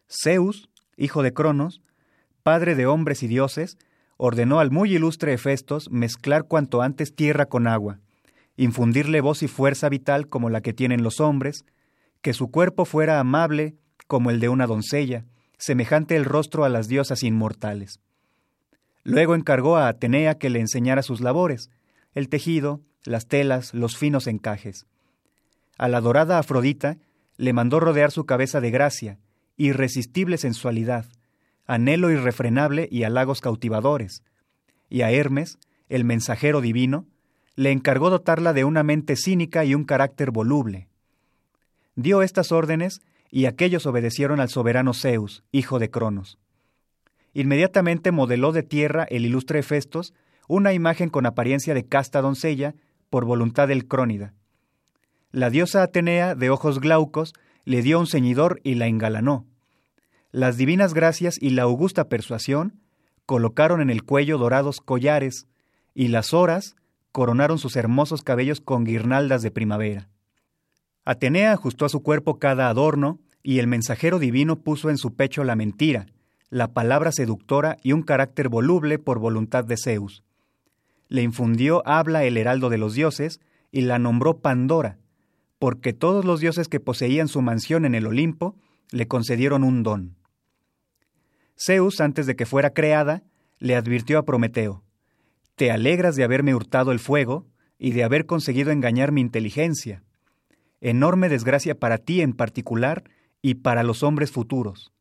Zeus, 0.07 0.69
hijo 0.95 1.21
de 1.21 1.33
Cronos, 1.33 1.81
padre 2.43 2.75
de 2.75 2.85
hombres 2.85 3.23
y 3.23 3.27
dioses, 3.27 3.77
ordenó 4.25 4.61
al 4.61 4.71
muy 4.71 4.95
ilustre 4.95 5.33
Hefestos 5.33 5.91
mezclar 5.91 6.45
cuanto 6.45 6.81
antes 6.81 7.13
tierra 7.13 7.47
con 7.47 7.67
agua, 7.67 7.99
infundirle 8.55 9.19
voz 9.19 9.43
y 9.43 9.49
fuerza 9.49 9.89
vital 9.89 10.29
como 10.29 10.49
la 10.49 10.61
que 10.61 10.71
tienen 10.71 11.03
los 11.03 11.19
hombres, 11.19 11.65
que 12.21 12.31
su 12.31 12.49
cuerpo 12.49 12.85
fuera 12.85 13.19
amable 13.19 13.75
como 14.07 14.31
el 14.31 14.39
de 14.39 14.47
una 14.47 14.65
doncella, 14.65 15.25
semejante 15.57 16.15
el 16.15 16.23
rostro 16.23 16.63
a 16.63 16.69
las 16.69 16.87
diosas 16.87 17.21
inmortales. 17.21 17.99
Luego 19.03 19.35
encargó 19.35 19.75
a 19.75 19.89
Atenea 19.89 20.35
que 20.35 20.49
le 20.49 20.61
enseñara 20.61 21.03
sus 21.03 21.19
labores, 21.19 21.69
el 22.13 22.29
tejido, 22.29 22.79
las 23.03 23.27
telas, 23.27 23.73
los 23.73 23.97
finos 23.97 24.27
encajes. 24.27 24.85
A 25.77 25.89
la 25.89 25.99
dorada 25.99 26.39
Afrodita 26.39 26.97
le 27.35 27.51
mandó 27.51 27.81
rodear 27.81 28.11
su 28.11 28.25
cabeza 28.25 28.61
de 28.61 28.71
gracia, 28.71 29.19
irresistible 29.57 30.37
sensualidad, 30.37 31.07
anhelo 31.65 32.11
irrefrenable 32.11 32.87
y 32.91 33.03
halagos 33.03 33.41
cautivadores, 33.41 34.23
y 34.89 35.01
a 35.01 35.11
Hermes, 35.11 35.57
el 35.89 36.05
mensajero 36.05 36.61
divino, 36.61 37.05
le 37.55 37.71
encargó 37.71 38.09
dotarla 38.09 38.53
de 38.53 38.63
una 38.63 38.83
mente 38.83 39.15
cínica 39.15 39.65
y 39.65 39.75
un 39.75 39.83
carácter 39.83 40.31
voluble. 40.31 40.87
Dio 41.95 42.21
estas 42.21 42.51
órdenes 42.51 43.01
y 43.29 43.45
aquellos 43.45 43.85
obedecieron 43.85 44.39
al 44.39 44.49
soberano 44.49 44.93
Zeus, 44.93 45.43
hijo 45.51 45.79
de 45.79 45.89
Cronos. 45.89 46.37
Inmediatamente 47.33 48.11
modeló 48.11 48.51
de 48.51 48.63
tierra 48.63 49.05
el 49.09 49.25
ilustre 49.25 49.59
Hefestos 49.59 50.13
una 50.47 50.73
imagen 50.73 51.09
con 51.09 51.25
apariencia 51.25 51.73
de 51.73 51.85
casta 51.85 52.21
doncella 52.21 52.75
por 53.09 53.25
voluntad 53.25 53.67
del 53.67 53.87
Crónida. 53.87 54.33
La 55.31 55.49
diosa 55.49 55.81
Atenea, 55.81 56.35
de 56.35 56.49
ojos 56.49 56.79
glaucos, 56.79 57.33
le 57.65 57.81
dio 57.81 57.99
un 57.99 58.07
ceñidor 58.07 58.59
y 58.63 58.75
la 58.75 58.87
engalanó. 58.87 59.45
Las 60.33 60.57
divinas 60.57 60.95
gracias 60.95 61.37
y 61.39 61.51
la 61.51 61.61
augusta 61.61 62.09
persuasión 62.09 62.81
colocaron 63.27 63.81
en 63.81 63.91
el 63.91 64.03
cuello 64.03 64.39
dorados 64.39 64.81
collares, 64.81 65.45
y 65.93 66.07
las 66.07 66.33
horas, 66.33 66.75
coronaron 67.11 67.59
sus 67.59 67.75
hermosos 67.75 68.23
cabellos 68.23 68.59
con 68.59 68.83
guirnaldas 68.83 69.43
de 69.43 69.51
primavera. 69.51 70.09
Atenea 71.05 71.53
ajustó 71.53 71.85
a 71.85 71.89
su 71.89 72.01
cuerpo 72.01 72.39
cada 72.39 72.67
adorno, 72.67 73.19
y 73.43 73.59
el 73.59 73.67
mensajero 73.67 74.17
divino 74.17 74.55
puso 74.55 74.89
en 74.89 74.97
su 74.97 75.13
pecho 75.13 75.43
la 75.43 75.55
mentira, 75.55 76.07
la 76.49 76.73
palabra 76.73 77.11
seductora 77.11 77.77
y 77.83 77.91
un 77.91 78.01
carácter 78.01 78.49
voluble 78.49 78.97
por 78.97 79.19
voluntad 79.19 79.63
de 79.63 79.77
Zeus. 79.77 80.23
Le 81.09 81.21
infundió 81.21 81.87
habla 81.87 82.23
el 82.23 82.37
heraldo 82.37 82.69
de 82.69 82.79
los 82.79 82.95
dioses 82.95 83.39
y 83.71 83.81
la 83.81 83.99
nombró 83.99 84.39
Pandora, 84.39 84.97
porque 85.59 85.93
todos 85.93 86.25
los 86.25 86.39
dioses 86.39 86.69
que 86.69 86.79
poseían 86.79 87.27
su 87.27 87.43
mansión 87.43 87.85
en 87.85 87.93
el 87.93 88.07
Olimpo 88.07 88.55
le 88.89 89.07
concedieron 89.07 89.63
un 89.63 89.83
don. 89.83 90.22
Zeus, 91.57 92.01
antes 92.01 92.25
de 92.25 92.35
que 92.35 92.45
fuera 92.45 92.71
creada, 92.71 93.23
le 93.59 93.75
advirtió 93.75 94.17
a 94.17 94.25
Prometeo, 94.25 94.83
Te 95.55 95.71
alegras 95.71 96.15
de 96.15 96.23
haberme 96.23 96.55
hurtado 96.55 96.91
el 96.91 96.99
fuego 96.99 97.45
y 97.77 97.91
de 97.91 98.03
haber 98.03 98.25
conseguido 98.25 98.71
engañar 98.71 99.11
mi 99.11 99.21
inteligencia. 99.21 100.03
Enorme 100.81 101.29
desgracia 101.29 101.75
para 101.75 101.97
ti 101.97 102.21
en 102.21 102.33
particular 102.33 103.03
y 103.41 103.55
para 103.55 103.83
los 103.83 104.03
hombres 104.03 104.31
futuros. 104.31 104.91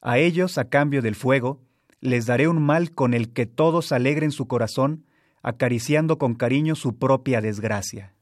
A 0.00 0.18
ellos, 0.18 0.58
a 0.58 0.68
cambio 0.68 1.02
del 1.02 1.14
fuego, 1.14 1.60
les 2.00 2.26
daré 2.26 2.48
un 2.48 2.62
mal 2.62 2.92
con 2.92 3.14
el 3.14 3.32
que 3.32 3.46
todos 3.46 3.92
alegren 3.92 4.30
su 4.30 4.46
corazón, 4.46 5.06
acariciando 5.42 6.18
con 6.18 6.34
cariño 6.34 6.74
su 6.74 6.98
propia 6.98 7.40
desgracia. 7.40 8.13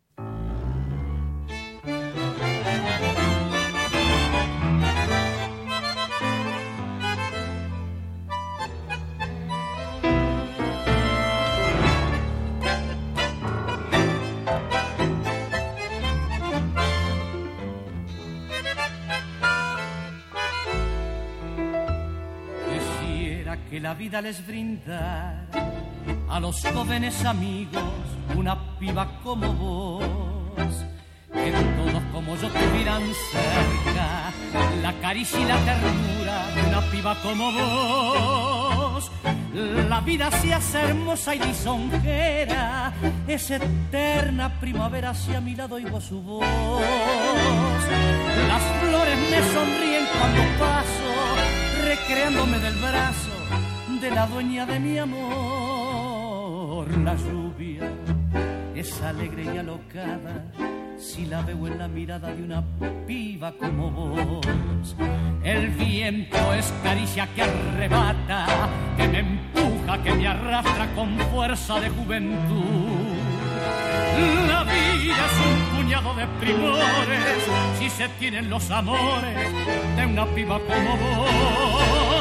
La 23.82 23.94
vida 23.94 24.22
les 24.22 24.46
brinda 24.46 25.44
a 26.28 26.38
los 26.38 26.62
jóvenes 26.72 27.24
amigos 27.24 27.82
una 28.36 28.78
piba 28.78 29.20
como 29.24 29.52
vos, 29.54 30.86
que 31.32 31.50
todos 31.50 32.02
como 32.12 32.36
yo 32.36 32.48
tuvieran 32.48 33.02
cerca 33.32 34.32
la 34.82 34.92
caricia 35.00 35.40
y 35.40 35.44
la 35.44 35.58
ternura 35.64 36.46
de 36.54 36.68
una 36.68 36.80
piba 36.92 37.16
como 37.22 37.52
vos. 37.52 39.10
La 39.88 40.00
vida 40.00 40.30
se 40.30 40.54
hace 40.54 40.78
hermosa 40.80 41.34
y 41.34 41.40
lisonjera, 41.40 42.92
es 43.26 43.50
eterna 43.50 44.60
primavera 44.60 45.10
hacia 45.10 45.40
mi 45.40 45.56
lado 45.56 45.74
oigo 45.74 46.00
su 46.00 46.22
voz. 46.22 46.46
Las 48.46 48.62
flores 48.80 49.18
me 49.28 49.42
sonríen 49.52 50.04
cuando 50.16 50.42
paso, 50.60 51.84
recreándome 51.84 52.58
del 52.60 52.74
brazo 52.76 53.41
de 54.02 54.10
la 54.10 54.26
dueña 54.26 54.66
de 54.66 54.80
mi 54.80 54.98
amor. 54.98 56.88
La 56.98 57.14
lluvia 57.14 57.88
es 58.74 59.00
alegre 59.00 59.44
y 59.44 59.58
alocada 59.58 60.44
si 60.98 61.24
la 61.26 61.40
veo 61.42 61.68
en 61.68 61.78
la 61.78 61.86
mirada 61.86 62.34
de 62.34 62.42
una 62.42 62.64
piba 63.06 63.52
como 63.52 63.90
vos. 63.92 64.96
El 65.44 65.68
viento 65.68 66.52
es 66.52 66.72
caricia 66.82 67.28
que 67.32 67.42
arrebata, 67.42 68.68
que 68.96 69.06
me 69.06 69.20
empuja, 69.20 70.02
que 70.02 70.12
me 70.14 70.26
arrastra 70.26 70.92
con 70.96 71.16
fuerza 71.30 71.78
de 71.78 71.88
juventud. 71.90 73.06
La 74.48 74.64
vida 74.64 75.26
es 75.30 75.36
un 75.46 75.76
puñado 75.76 76.12
de 76.14 76.26
primores 76.40 77.48
si 77.78 77.88
se 77.88 78.08
tienen 78.18 78.50
los 78.50 78.68
amores 78.68 79.38
de 79.96 80.06
una 80.06 80.26
piba 80.26 80.58
como 80.58 80.96
vos. 80.96 82.11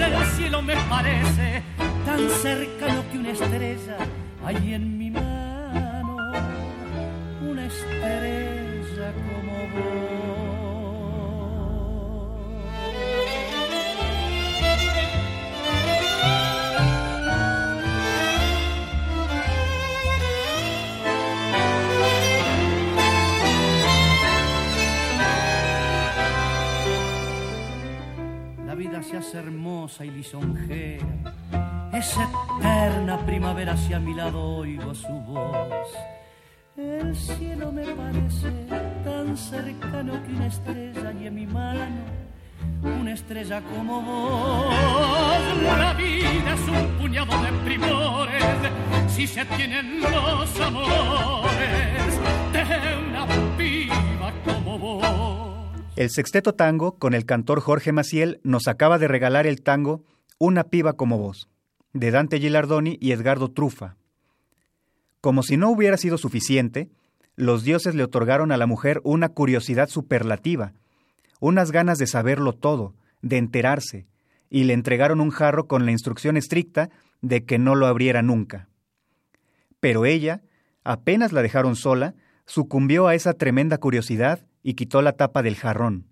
El 0.00 0.26
cielo 0.36 0.62
me 0.62 0.76
parece 0.88 1.62
tan 2.06 2.28
cercano 2.40 3.02
que 3.10 3.18
una 3.18 3.30
estrella 3.30 3.96
hay 4.44 4.74
en 4.74 4.96
mi 4.96 5.10
mano, 5.10 6.16
una 7.42 7.66
estrella 7.66 9.12
como 9.28 9.52
vos. 9.74 10.17
Se 29.08 29.16
hace 29.16 29.38
hermosa 29.38 30.04
y 30.04 30.10
lisonjera. 30.10 31.06
Es 31.94 32.14
eterna 32.14 33.18
primavera 33.24 33.74
si 33.76 33.94
a 33.94 33.98
mi 33.98 34.12
lado 34.12 34.38
oigo 34.58 34.94
su 34.94 35.08
voz. 35.08 35.88
El 36.76 37.16
cielo 37.16 37.72
me 37.72 37.86
parece 37.86 38.50
tan 39.04 39.34
cercano 39.36 40.12
que 40.22 40.30
una 40.30 40.46
estrella 40.46 41.12
y 41.12 41.26
en 41.26 41.34
mi 41.34 41.46
mano 41.46 42.04
una 42.82 43.14
estrella 43.14 43.62
como 43.62 44.02
vos. 44.02 44.74
La 45.62 45.94
vida 45.94 46.54
es 46.54 46.68
un 46.68 46.98
puñado 46.98 47.42
de 47.42 47.52
primores 47.64 48.44
si 49.08 49.26
se 49.26 49.42
tienen 49.46 50.02
los 50.02 50.60
amores 50.60 52.20
de 52.52 52.62
una 53.08 53.26
piba 53.56 54.32
como 54.44 54.78
vos. 54.78 55.27
El 55.98 56.10
sexteto 56.10 56.54
tango, 56.54 56.96
con 56.96 57.12
el 57.12 57.26
cantor 57.26 57.58
Jorge 57.58 57.90
Maciel, 57.90 58.38
nos 58.44 58.68
acaba 58.68 58.98
de 58.98 59.08
regalar 59.08 59.48
el 59.48 59.62
tango 59.62 60.04
Una 60.38 60.62
piba 60.62 60.92
como 60.92 61.18
vos, 61.18 61.48
de 61.92 62.12
Dante 62.12 62.38
Gilardoni 62.38 62.98
y 63.00 63.10
Edgardo 63.10 63.50
Trufa. 63.50 63.96
Como 65.20 65.42
si 65.42 65.56
no 65.56 65.70
hubiera 65.70 65.96
sido 65.96 66.16
suficiente, 66.16 66.88
los 67.34 67.64
dioses 67.64 67.96
le 67.96 68.04
otorgaron 68.04 68.52
a 68.52 68.56
la 68.56 68.68
mujer 68.68 69.00
una 69.02 69.30
curiosidad 69.30 69.88
superlativa, 69.88 70.72
unas 71.40 71.72
ganas 71.72 71.98
de 71.98 72.06
saberlo 72.06 72.52
todo, 72.52 72.94
de 73.20 73.38
enterarse, 73.38 74.06
y 74.48 74.62
le 74.62 74.74
entregaron 74.74 75.20
un 75.20 75.30
jarro 75.30 75.66
con 75.66 75.84
la 75.84 75.90
instrucción 75.90 76.36
estricta 76.36 76.90
de 77.22 77.44
que 77.44 77.58
no 77.58 77.74
lo 77.74 77.88
abriera 77.88 78.22
nunca. 78.22 78.68
Pero 79.80 80.06
ella, 80.06 80.42
apenas 80.84 81.32
la 81.32 81.42
dejaron 81.42 81.74
sola, 81.74 82.14
sucumbió 82.46 83.08
a 83.08 83.16
esa 83.16 83.34
tremenda 83.34 83.78
curiosidad 83.78 84.44
y 84.62 84.74
quitó 84.74 85.02
la 85.02 85.12
tapa 85.12 85.42
del 85.42 85.56
jarrón. 85.56 86.06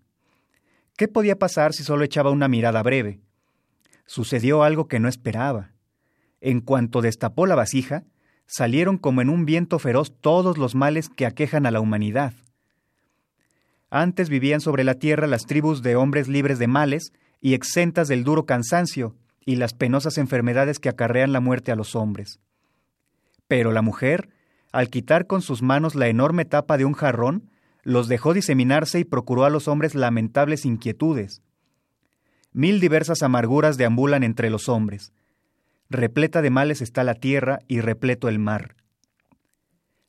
¿Qué 0.96 1.08
podía 1.08 1.38
pasar 1.38 1.72
si 1.72 1.82
solo 1.82 2.04
echaba 2.04 2.30
una 2.30 2.48
mirada 2.48 2.82
breve? 2.82 3.20
Sucedió 4.06 4.62
algo 4.62 4.88
que 4.88 5.00
no 5.00 5.08
esperaba. 5.08 5.72
En 6.40 6.60
cuanto 6.60 7.02
destapó 7.02 7.46
la 7.46 7.54
vasija, 7.54 8.04
salieron 8.46 8.98
como 8.98 9.20
en 9.20 9.28
un 9.28 9.44
viento 9.44 9.78
feroz 9.78 10.12
todos 10.20 10.58
los 10.58 10.74
males 10.74 11.08
que 11.08 11.26
aquejan 11.26 11.66
a 11.66 11.70
la 11.70 11.80
humanidad. 11.80 12.32
Antes 13.90 14.28
vivían 14.28 14.60
sobre 14.60 14.84
la 14.84 14.94
tierra 14.94 15.26
las 15.26 15.46
tribus 15.46 15.82
de 15.82 15.96
hombres 15.96 16.28
libres 16.28 16.58
de 16.58 16.66
males 16.66 17.12
y 17.40 17.54
exentas 17.54 18.08
del 18.08 18.24
duro 18.24 18.46
cansancio 18.46 19.16
y 19.44 19.56
las 19.56 19.74
penosas 19.74 20.18
enfermedades 20.18 20.78
que 20.78 20.88
acarrean 20.88 21.32
la 21.32 21.40
muerte 21.40 21.72
a 21.72 21.76
los 21.76 21.94
hombres. 21.94 22.40
Pero 23.48 23.70
la 23.70 23.82
mujer, 23.82 24.30
al 24.72 24.88
quitar 24.88 25.26
con 25.26 25.42
sus 25.42 25.62
manos 25.62 25.94
la 25.94 26.08
enorme 26.08 26.44
tapa 26.44 26.76
de 26.76 26.84
un 26.84 26.94
jarrón, 26.94 27.50
los 27.86 28.08
dejó 28.08 28.34
diseminarse 28.34 28.98
y 28.98 29.04
procuró 29.04 29.44
a 29.44 29.50
los 29.50 29.68
hombres 29.68 29.94
lamentables 29.94 30.64
inquietudes. 30.64 31.40
Mil 32.52 32.80
diversas 32.80 33.22
amarguras 33.22 33.76
deambulan 33.76 34.24
entre 34.24 34.50
los 34.50 34.68
hombres. 34.68 35.12
Repleta 35.88 36.42
de 36.42 36.50
males 36.50 36.82
está 36.82 37.04
la 37.04 37.14
tierra 37.14 37.60
y 37.68 37.80
repleto 37.80 38.28
el 38.28 38.40
mar. 38.40 38.74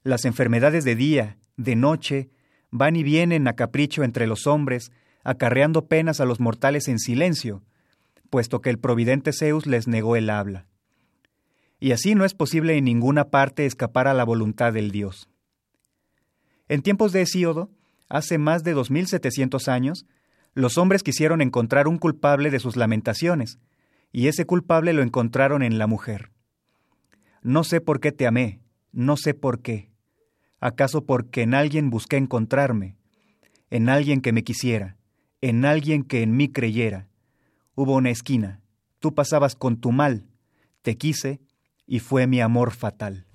Las 0.02 0.26
enfermedades 0.26 0.86
de 0.86 0.96
día, 0.96 1.38
de 1.56 1.76
noche, 1.76 2.32
van 2.72 2.96
y 2.96 3.04
vienen 3.04 3.48
a 3.48 3.54
capricho 3.54 4.04
entre 4.04 4.26
los 4.26 4.48
hombres, 4.48 4.92
acarreando 5.24 5.86
penas 5.86 6.20
a 6.20 6.26
los 6.26 6.40
mortales 6.40 6.88
en 6.88 6.98
silencio, 6.98 7.62
puesto 8.32 8.60
que 8.60 8.72
el 8.72 8.80
providente 8.80 9.34
Zeus 9.34 9.68
les 9.68 9.88
negó 9.88 10.16
el 10.16 10.32
habla. 10.32 10.66
Y 11.80 11.92
así 11.92 12.16
no 12.16 12.26
es 12.26 12.34
posible 12.34 12.76
en 12.76 12.86
ninguna 12.86 13.26
parte 13.26 13.68
escapar 13.68 14.08
a 14.08 14.16
la 14.16 14.24
voluntad 14.24 14.74
del 14.74 14.90
Dios. 14.90 15.30
En 16.70 16.82
tiempos 16.82 17.12
de 17.12 17.22
Hesíodo, 17.22 17.70
hace 18.10 18.38
más 18.38 18.64
de 18.64 18.74
2700 18.74 19.68
años, 19.68 20.06
los 20.54 20.78
hombres 20.78 21.04
quisieron 21.04 21.42
encontrar 21.42 21.88
un 21.88 21.98
culpable 21.98 22.50
de 22.50 22.60
sus 22.60 22.76
lamentaciones, 22.76 23.60
y 24.12 24.28
ese 24.28 24.46
culpable 24.46 24.94
lo 24.94 25.04
encontraron 25.04 25.62
en 25.64 25.78
la 25.78 25.88
mujer. 25.88 26.32
No 27.42 27.64
sé 27.64 27.80
por 27.80 28.00
qué 28.00 28.12
te 28.12 28.28
amé, 28.28 28.60
no 28.92 29.16
sé 29.16 29.34
por 29.34 29.62
qué. 29.62 29.92
¿Acaso 30.60 31.06
porque 31.06 31.44
en 31.44 31.54
alguien 31.54 31.90
busqué 31.90 32.18
encontrarme? 32.18 32.96
En 33.70 33.90
alguien 33.90 34.22
que 34.22 34.34
me 34.34 34.44
quisiera, 34.44 34.98
en 35.42 35.66
alguien 35.66 36.04
que 36.04 36.24
en 36.24 36.36
mí 36.36 36.50
creyera. 36.50 37.08
Hubo 37.76 37.96
una 37.96 38.10
esquina, 38.10 38.62
tú 39.00 39.14
pasabas 39.14 39.56
con 39.56 39.78
tu 39.78 39.92
mal, 39.92 40.26
te 40.82 40.98
quise 40.98 41.40
y 41.86 42.00
fue 42.00 42.28
mi 42.28 42.42
amor 42.42 42.72
fatal. 42.72 43.28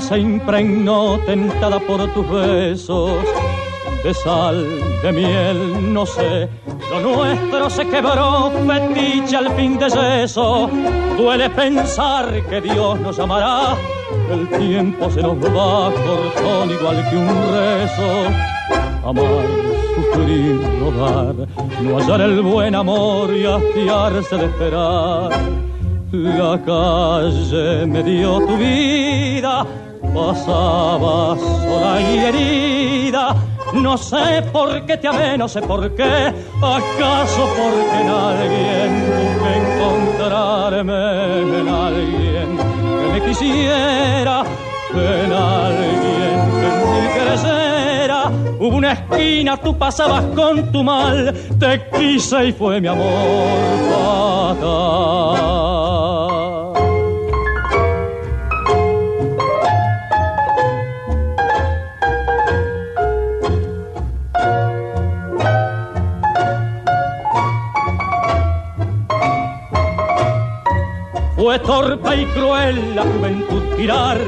Se 0.00 0.18
impregnó 0.18 1.18
tentada 1.26 1.78
por 1.78 2.06
tus 2.14 2.28
besos, 2.30 3.12
de 4.02 4.14
sal, 4.14 4.66
de 5.02 5.12
miel, 5.12 5.92
no 5.92 6.06
sé, 6.06 6.48
lo 6.90 7.00
nuestro 7.00 7.68
se 7.68 7.86
quebró, 7.86 8.50
fetiche 8.66 9.36
al 9.36 9.50
fin 9.54 9.78
de 9.78 10.24
eso, 10.24 10.70
duele 11.16 11.50
pensar 11.50 12.32
que 12.48 12.60
Dios 12.60 12.98
nos 13.00 13.18
amará, 13.18 13.76
el 14.30 14.48
tiempo 14.48 15.10
se 15.10 15.22
nos 15.22 15.36
va 15.36 15.92
cortón 15.92 16.70
igual 16.70 17.10
que 17.10 17.16
un 17.16 17.28
rezo, 17.52 18.08
amar, 19.04 19.46
sufrir, 19.94 20.60
rodar, 20.80 21.34
no 21.82 21.98
hallar 21.98 22.20
el 22.22 22.40
buen 22.40 22.74
amor 22.74 23.34
y 23.34 23.44
hastiarse 23.44 24.36
de 24.36 24.46
esperar. 24.46 25.30
La 26.12 26.60
calle 26.66 27.86
me 27.86 28.02
dio 28.02 28.40
tu 28.40 28.56
vida, 28.56 29.39
pasaba 30.20 31.36
sola 31.38 32.00
y 32.00 32.18
herida. 32.18 33.34
No 33.72 33.96
sé 33.96 34.42
por 34.52 34.84
qué 34.84 34.96
te 34.96 35.08
amé, 35.08 35.38
no 35.38 35.48
sé 35.48 35.62
por 35.62 35.94
qué, 35.94 36.32
acaso 36.60 37.48
porque 37.56 38.00
en 38.02 38.08
alguien 38.08 38.90
busqué 39.16 39.50
encontrarme, 39.62 41.02
en 41.60 41.68
alguien 41.68 42.48
que 42.56 43.06
me 43.12 43.20
quisiera, 43.26 44.42
en 44.92 45.32
alguien 45.32 46.36
que 46.60 46.68
me 46.90 47.02
creciera. 47.20 48.20
Hubo 48.58 48.76
una 48.76 48.92
esquina, 48.92 49.56
tú 49.56 49.76
pasabas 49.78 50.24
con 50.34 50.70
tu 50.72 50.82
mal, 50.82 51.32
te 51.58 51.88
quise 51.96 52.46
y 52.46 52.52
fue 52.52 52.80
mi 52.80 52.88
amor 52.88 53.78
fatal. 54.58 55.89
Fue 71.50 71.58
torpe 71.58 72.22
y 72.22 72.26
cruel 72.26 72.94
la 72.94 73.02
juventud 73.02 73.60
girar 73.76 74.18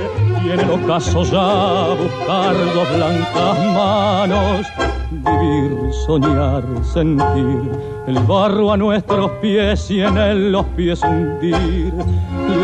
y 0.44 0.50
en 0.50 0.58
el 0.58 0.70
ocaso 0.72 1.22
ya 1.22 1.94
buscar 1.94 2.56
dos 2.74 2.96
blancas 2.96 3.58
manos. 3.72 4.66
Vivir, 5.12 5.92
soñar, 6.04 6.64
sentir 6.82 7.70
el 8.08 8.18
barro 8.26 8.72
a 8.72 8.76
nuestros 8.76 9.30
pies 9.40 9.88
y 9.92 10.00
en 10.00 10.18
él 10.18 10.50
los 10.50 10.66
pies 10.74 11.00
hundir. 11.04 11.92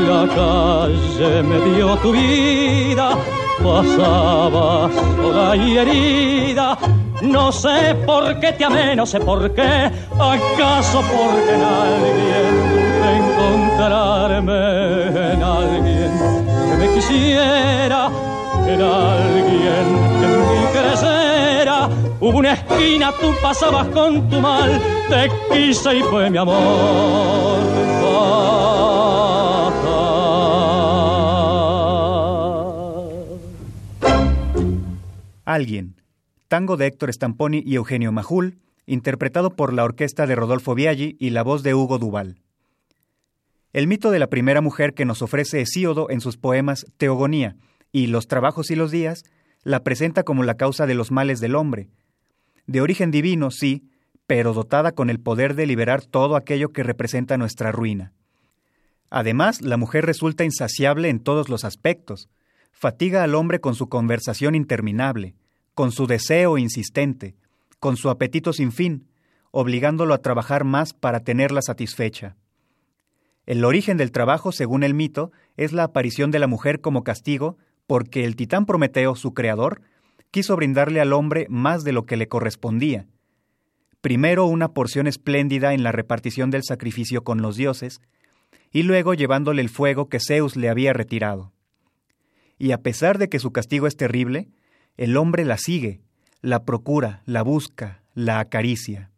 La 0.08 0.26
calle 0.26 1.42
me 1.44 1.76
dio 1.76 1.96
tu 1.98 2.10
vida, 2.10 3.16
pasaba 3.62 4.90
sola 4.92 5.54
y 5.54 5.78
herida. 5.78 6.76
No 7.22 7.52
sé 7.52 7.94
por 8.04 8.40
qué 8.40 8.50
te 8.54 8.64
amé, 8.64 8.96
no 8.96 9.06
sé 9.06 9.20
por 9.20 9.54
qué, 9.54 9.88
acaso 10.18 11.00
porque 11.12 11.56
nadie 11.56 12.77
encontrarme 13.78 15.32
en 15.34 15.42
alguien 15.42 16.10
que 16.68 16.76
me 16.76 16.94
quisiera, 16.94 18.10
en 18.66 18.82
alguien 18.82 19.86
que 20.20 20.26
me 20.26 20.72
creciera. 20.72 21.88
Hubo 22.20 22.38
una 22.38 22.54
esquina, 22.54 23.12
tú 23.20 23.32
pasabas 23.40 23.86
con 23.88 24.28
tu 24.28 24.40
mal, 24.40 24.80
te 25.08 25.30
quise 25.52 25.98
y 25.98 26.02
fue 26.02 26.28
mi 26.28 26.38
amor. 26.38 27.58
Alguien. 35.44 35.94
Tango 36.48 36.76
de 36.76 36.86
Héctor 36.86 37.12
Stamponi 37.12 37.62
y 37.64 37.76
Eugenio 37.76 38.10
Majul, 38.10 38.58
interpretado 38.86 39.50
por 39.50 39.72
la 39.72 39.84
orquesta 39.84 40.26
de 40.26 40.34
Rodolfo 40.34 40.74
Biaggi 40.74 41.16
y 41.18 41.30
la 41.30 41.42
voz 41.42 41.62
de 41.62 41.74
Hugo 41.74 41.98
Duval. 41.98 42.38
El 43.74 43.86
mito 43.86 44.10
de 44.10 44.18
la 44.18 44.28
primera 44.28 44.62
mujer 44.62 44.94
que 44.94 45.04
nos 45.04 45.20
ofrece 45.20 45.60
Hesíodo 45.60 46.08
en 46.08 46.22
sus 46.22 46.38
poemas 46.38 46.86
Teogonía 46.96 47.56
y 47.92 48.06
Los 48.06 48.26
trabajos 48.26 48.70
y 48.70 48.76
los 48.76 48.90
días 48.90 49.24
la 49.62 49.82
presenta 49.82 50.22
como 50.22 50.42
la 50.42 50.56
causa 50.56 50.86
de 50.86 50.94
los 50.94 51.10
males 51.10 51.40
del 51.40 51.54
hombre. 51.54 51.90
De 52.66 52.80
origen 52.80 53.10
divino, 53.10 53.50
sí, 53.50 53.90
pero 54.26 54.54
dotada 54.54 54.92
con 54.92 55.10
el 55.10 55.20
poder 55.20 55.54
de 55.54 55.66
liberar 55.66 56.02
todo 56.02 56.36
aquello 56.36 56.70
que 56.70 56.82
representa 56.82 57.36
nuestra 57.36 57.70
ruina. 57.70 58.12
Además, 59.10 59.60
la 59.60 59.76
mujer 59.76 60.06
resulta 60.06 60.44
insaciable 60.44 61.08
en 61.10 61.20
todos 61.20 61.48
los 61.48 61.64
aspectos. 61.64 62.28
Fatiga 62.72 63.22
al 63.22 63.34
hombre 63.34 63.60
con 63.60 63.74
su 63.74 63.88
conversación 63.88 64.54
interminable, 64.54 65.34
con 65.74 65.92
su 65.92 66.06
deseo 66.06 66.56
insistente, 66.56 67.34
con 67.80 67.96
su 67.96 68.08
apetito 68.08 68.52
sin 68.52 68.72
fin, 68.72 69.08
obligándolo 69.50 70.14
a 70.14 70.18
trabajar 70.18 70.64
más 70.64 70.94
para 70.94 71.20
tenerla 71.20 71.62
satisfecha. 71.62 72.36
El 73.48 73.64
origen 73.64 73.96
del 73.96 74.12
trabajo, 74.12 74.52
según 74.52 74.82
el 74.82 74.92
mito, 74.92 75.32
es 75.56 75.72
la 75.72 75.84
aparición 75.84 76.30
de 76.30 76.38
la 76.38 76.46
mujer 76.46 76.82
como 76.82 77.02
castigo 77.02 77.56
porque 77.86 78.26
el 78.26 78.36
titán 78.36 78.66
Prometeo, 78.66 79.16
su 79.16 79.32
creador, 79.32 79.80
quiso 80.30 80.54
brindarle 80.54 81.00
al 81.00 81.14
hombre 81.14 81.46
más 81.48 81.82
de 81.82 81.92
lo 81.92 82.04
que 82.04 82.18
le 82.18 82.28
correspondía. 82.28 83.06
Primero 84.02 84.44
una 84.44 84.74
porción 84.74 85.06
espléndida 85.06 85.72
en 85.72 85.82
la 85.82 85.92
repartición 85.92 86.50
del 86.50 86.62
sacrificio 86.62 87.24
con 87.24 87.40
los 87.40 87.56
dioses, 87.56 88.02
y 88.70 88.82
luego 88.82 89.14
llevándole 89.14 89.62
el 89.62 89.70
fuego 89.70 90.10
que 90.10 90.20
Zeus 90.20 90.54
le 90.54 90.68
había 90.68 90.92
retirado. 90.92 91.54
Y 92.58 92.72
a 92.72 92.82
pesar 92.82 93.16
de 93.16 93.30
que 93.30 93.38
su 93.38 93.50
castigo 93.50 93.86
es 93.86 93.96
terrible, 93.96 94.50
el 94.98 95.16
hombre 95.16 95.46
la 95.46 95.56
sigue, 95.56 96.02
la 96.42 96.66
procura, 96.66 97.22
la 97.24 97.40
busca, 97.40 98.02
la 98.12 98.40
acaricia. 98.40 99.10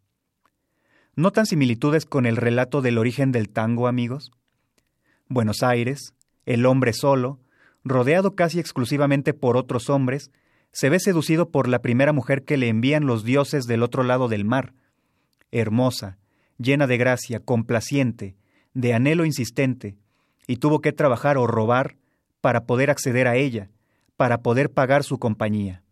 ¿Notan 1.17 1.45
similitudes 1.45 2.07
con 2.07 2.25
el 2.25 2.37
relato 2.37 2.83
del 2.83 2.97
origen 2.97 3.33
del 3.33 3.49
tango, 3.49 3.89
amigos? 3.89 4.31
Buenos 5.29 5.65
Aires, 5.65 6.15
el 6.47 6.65
hombre 6.67 6.93
solo, 6.93 7.41
rodeado 7.83 8.37
casi 8.37 8.61
exclusivamente 8.61 9.35
por 9.35 9.57
otros 9.57 9.91
hombres, 9.91 10.31
se 10.73 10.89
ve 10.89 11.01
seducido 11.01 11.51
por 11.51 11.67
la 11.67 11.83
primera 11.83 12.13
mujer 12.13 12.45
que 12.45 12.57
le 12.57 12.69
envían 12.69 13.07
los 13.07 13.25
dioses 13.25 13.65
del 13.65 13.83
otro 13.83 14.05
lado 14.05 14.29
del 14.29 14.45
mar. 14.45 14.73
Hermosa, 15.51 16.17
llena 16.59 16.87
de 16.87 16.97
gracia, 16.97 17.41
complaciente, 17.41 18.37
de 18.75 18.95
anhelo 18.95 19.25
insistente, 19.25 19.97
y 20.47 20.57
tuvo 20.57 20.81
que 20.81 20.93
trabajar 20.93 21.39
o 21.39 21.47
robar 21.49 21.97
para 22.41 22.67
poder 22.67 22.89
acceder 22.89 23.27
a 23.27 23.35
ella, 23.35 23.69
para 24.17 24.43
poder 24.43 24.71
pagar 24.71 25.03
su 25.03 25.19
compañía. 25.19 25.83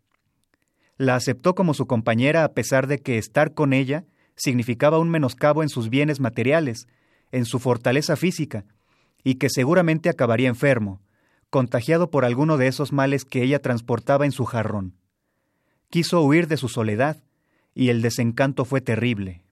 La 0.96 1.16
aceptó 1.16 1.56
como 1.56 1.74
su 1.74 1.86
compañera 1.86 2.44
a 2.44 2.52
pesar 2.52 2.86
de 2.86 3.00
que 3.00 3.18
estar 3.18 3.52
con 3.52 3.72
ella 3.72 4.04
significaba 4.39 4.99
un 4.99 5.11
menoscabo 5.11 5.62
en 5.62 5.68
sus 5.68 5.91
bienes 5.91 6.20
materiales, 6.20 6.89
en 7.30 7.45
su 7.45 7.59
fortaleza 7.59 8.16
física, 8.16 8.64
y 9.22 9.34
que 9.34 9.51
seguramente 9.51 10.09
acabaría 10.09 10.49
enfermo, 10.49 11.03
contagiado 11.51 12.11
por 12.11 12.24
alguno 12.24 12.57
de 12.57 12.68
esos 12.68 12.93
males 12.93 13.24
que 13.24 13.43
ella 13.43 13.61
transportaba 13.61 14.24
en 14.24 14.32
su 14.32 14.47
jarrón. 14.47 14.95
Quiso 15.91 16.22
huir 16.22 16.47
de 16.47 16.57
su 16.57 16.68
soledad, 16.68 17.22
y 17.74 17.91
el 17.91 18.01
desencanto 18.01 18.64
fue 18.64 18.80
terrible. 18.80 19.43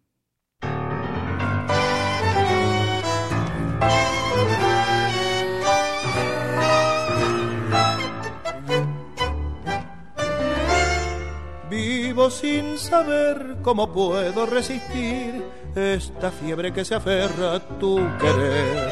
Sigo 12.16 12.30
sin 12.30 12.78
saber 12.78 13.56
cómo 13.62 13.92
puedo 13.92 14.46
resistir 14.46 15.44
esta 15.74 16.30
fiebre 16.30 16.72
que 16.72 16.82
se 16.82 16.94
aferra 16.94 17.56
a 17.56 17.60
tu 17.78 17.96
querer. 18.18 18.90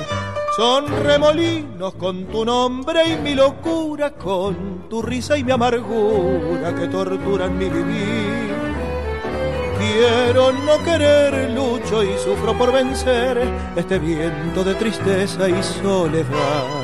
Son 0.55 0.87
remolinos 1.03 1.95
con 1.95 2.27
tu 2.27 2.45
nombre 2.45 3.01
y 3.09 3.17
mi 3.17 3.35
locura, 3.35 4.11
con 4.11 4.91
tu 4.91 5.01
risa 5.01 5.39
y 5.39 5.45
mi 5.45 5.53
amargura 5.53 6.75
que 6.75 6.87
torturan 6.89 7.57
mi 7.57 7.71
vivir. 7.71 8.55
Quiero 9.79 10.53
no 10.53 10.85
querer, 10.85 11.51
lucho 11.53 12.03
y 12.03 12.19
sufro 12.19 12.53
por 12.59 12.73
vencer 12.73 13.41
este 13.75 13.99
viento 13.99 14.63
de 14.63 14.75
tristeza 14.75 15.49
y 15.49 15.63
soledad 15.63 16.84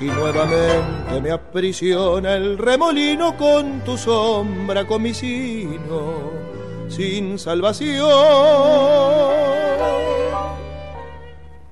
y 0.00 0.04
nuevamente 0.04 1.20
me 1.22 1.30
aprisiona 1.30 2.34
el 2.34 2.58
remolino 2.58 3.36
con 3.36 3.80
tu 3.80 3.96
sombra, 3.96 4.86
con 4.86 5.02
mi 5.02 5.14
sino, 5.14 6.30
sin 6.88 7.38
salvación. 7.38 8.06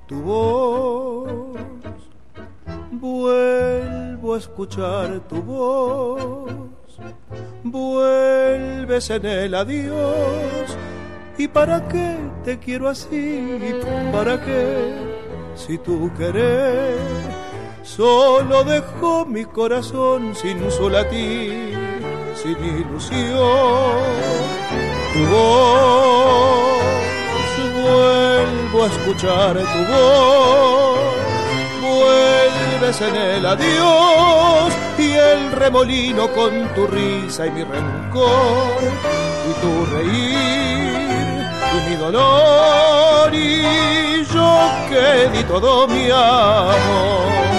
Tu 0.06 0.20
voz, 0.20 1.58
vuelvo 2.92 4.34
a 4.34 4.38
escuchar 4.38 5.20
tu 5.28 5.42
voz, 5.42 6.52
vuelves 7.62 9.10
en 9.10 9.26
el 9.26 9.54
adiós. 9.54 10.78
¿Y 11.36 11.48
para 11.48 11.86
qué 11.88 12.16
te 12.44 12.58
quiero 12.58 12.88
así? 12.88 13.60
¿Para 14.12 14.40
qué? 14.42 14.94
Si 15.56 15.78
tú 15.78 16.10
querés 16.16 17.43
Solo 17.84 18.64
dejó 18.64 19.26
mi 19.26 19.44
corazón 19.44 20.34
sin 20.34 20.70
su 20.70 20.88
latir, 20.88 21.76
sin 22.34 22.56
ilusión. 22.64 24.00
Tu 25.12 25.26
voz, 25.26 26.82
vuelvo 27.82 28.84
a 28.84 28.86
escuchar 28.86 29.58
tu 29.58 29.92
voz. 29.92 30.98
Vuelves 31.82 33.00
en 33.02 33.16
el 33.16 33.46
adiós 33.46 34.72
y 34.98 35.12
el 35.12 35.52
remolino 35.52 36.32
con 36.32 36.66
tu 36.74 36.86
risa 36.86 37.46
y 37.46 37.50
mi 37.50 37.64
rencor 37.64 38.80
y 39.50 39.52
tu 39.60 39.94
reír 39.94 41.46
y 41.74 41.90
mi 41.90 41.96
dolor 41.96 43.34
y 43.34 44.24
yo 44.24 44.70
que 44.88 45.28
di 45.36 45.44
todo 45.44 45.86
mi 45.86 46.10
amor. 46.10 47.53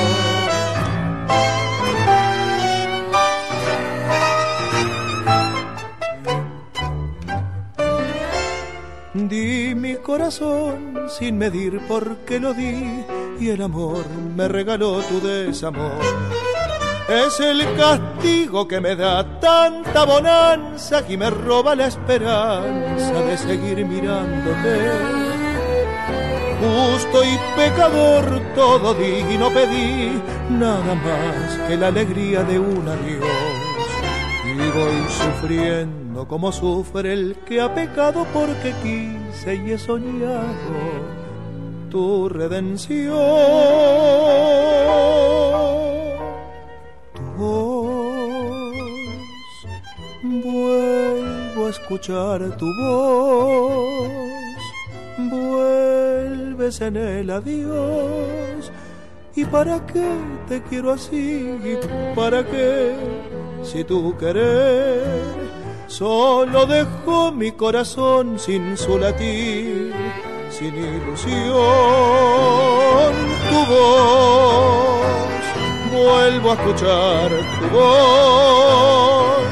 Corazón 10.05 11.09
sin 11.09 11.39
medir 11.39 11.81
por 11.87 12.17
qué 12.27 12.39
lo 12.39 12.53
di 12.53 13.03
y 13.39 13.49
el 13.49 13.59
amor 13.63 14.05
me 14.35 14.47
regaló 14.47 14.99
tu 15.01 15.19
desamor. 15.19 15.99
Es 17.09 17.39
el 17.39 17.65
castigo 17.75 18.67
que 18.67 18.79
me 18.79 18.95
da 18.95 19.39
tanta 19.39 20.05
bonanza 20.05 21.03
y 21.09 21.17
me 21.17 21.31
roba 21.31 21.75
la 21.75 21.87
esperanza 21.87 23.13
de 23.13 23.35
seguir 23.35 23.83
mirándote. 23.83 24.91
Justo 26.61 27.23
y 27.23 27.39
pecador 27.55 28.41
todo 28.53 28.93
di 28.93 29.33
y 29.33 29.37
no 29.39 29.49
pedí 29.49 30.21
nada 30.51 30.93
más 30.93 31.67
que 31.67 31.77
la 31.77 31.87
alegría 31.87 32.43
de 32.43 32.59
un 32.59 32.87
adiós. 32.87 33.64
Y 34.55 34.57
voy 34.57 34.95
sufriendo 35.09 36.25
como 36.29 36.49
sufre 36.49 37.11
el 37.11 37.35
que 37.45 37.59
ha 37.59 37.73
pecado 37.75 38.25
porque 38.33 38.73
quise 38.81 39.55
y 39.55 39.71
he 39.71 39.77
soñado 39.77 40.45
tu 41.89 42.29
redención. 42.29 43.17
Tu 47.15 47.21
voz, 47.37 48.73
vuelvo 50.23 51.65
a 51.65 51.69
escuchar 51.69 52.55
tu 52.55 52.67
voz, 52.81 54.09
vuelves 55.17 56.79
en 56.79 56.95
el 56.95 57.29
adiós. 57.29 58.71
¿Y 59.35 59.43
para 59.43 59.85
qué 59.85 60.07
te 60.47 60.63
quiero 60.63 60.93
así? 60.93 61.57
¿Para 62.15 62.45
qué? 62.45 62.95
Si 63.65 63.83
tú 63.83 64.15
querés. 64.17 65.03
Solo 65.87 66.65
dejo 66.65 67.31
mi 67.31 67.51
corazón 67.51 68.39
sin 68.39 68.77
su 68.77 68.97
latir, 68.97 69.93
sin 70.49 70.75
ilusión. 70.75 71.53
Tu 73.49 73.65
voz, 73.73 75.05
vuelvo 75.91 76.51
a 76.51 76.53
escuchar 76.53 77.31
tu 77.59 77.67
voz. 77.75 79.45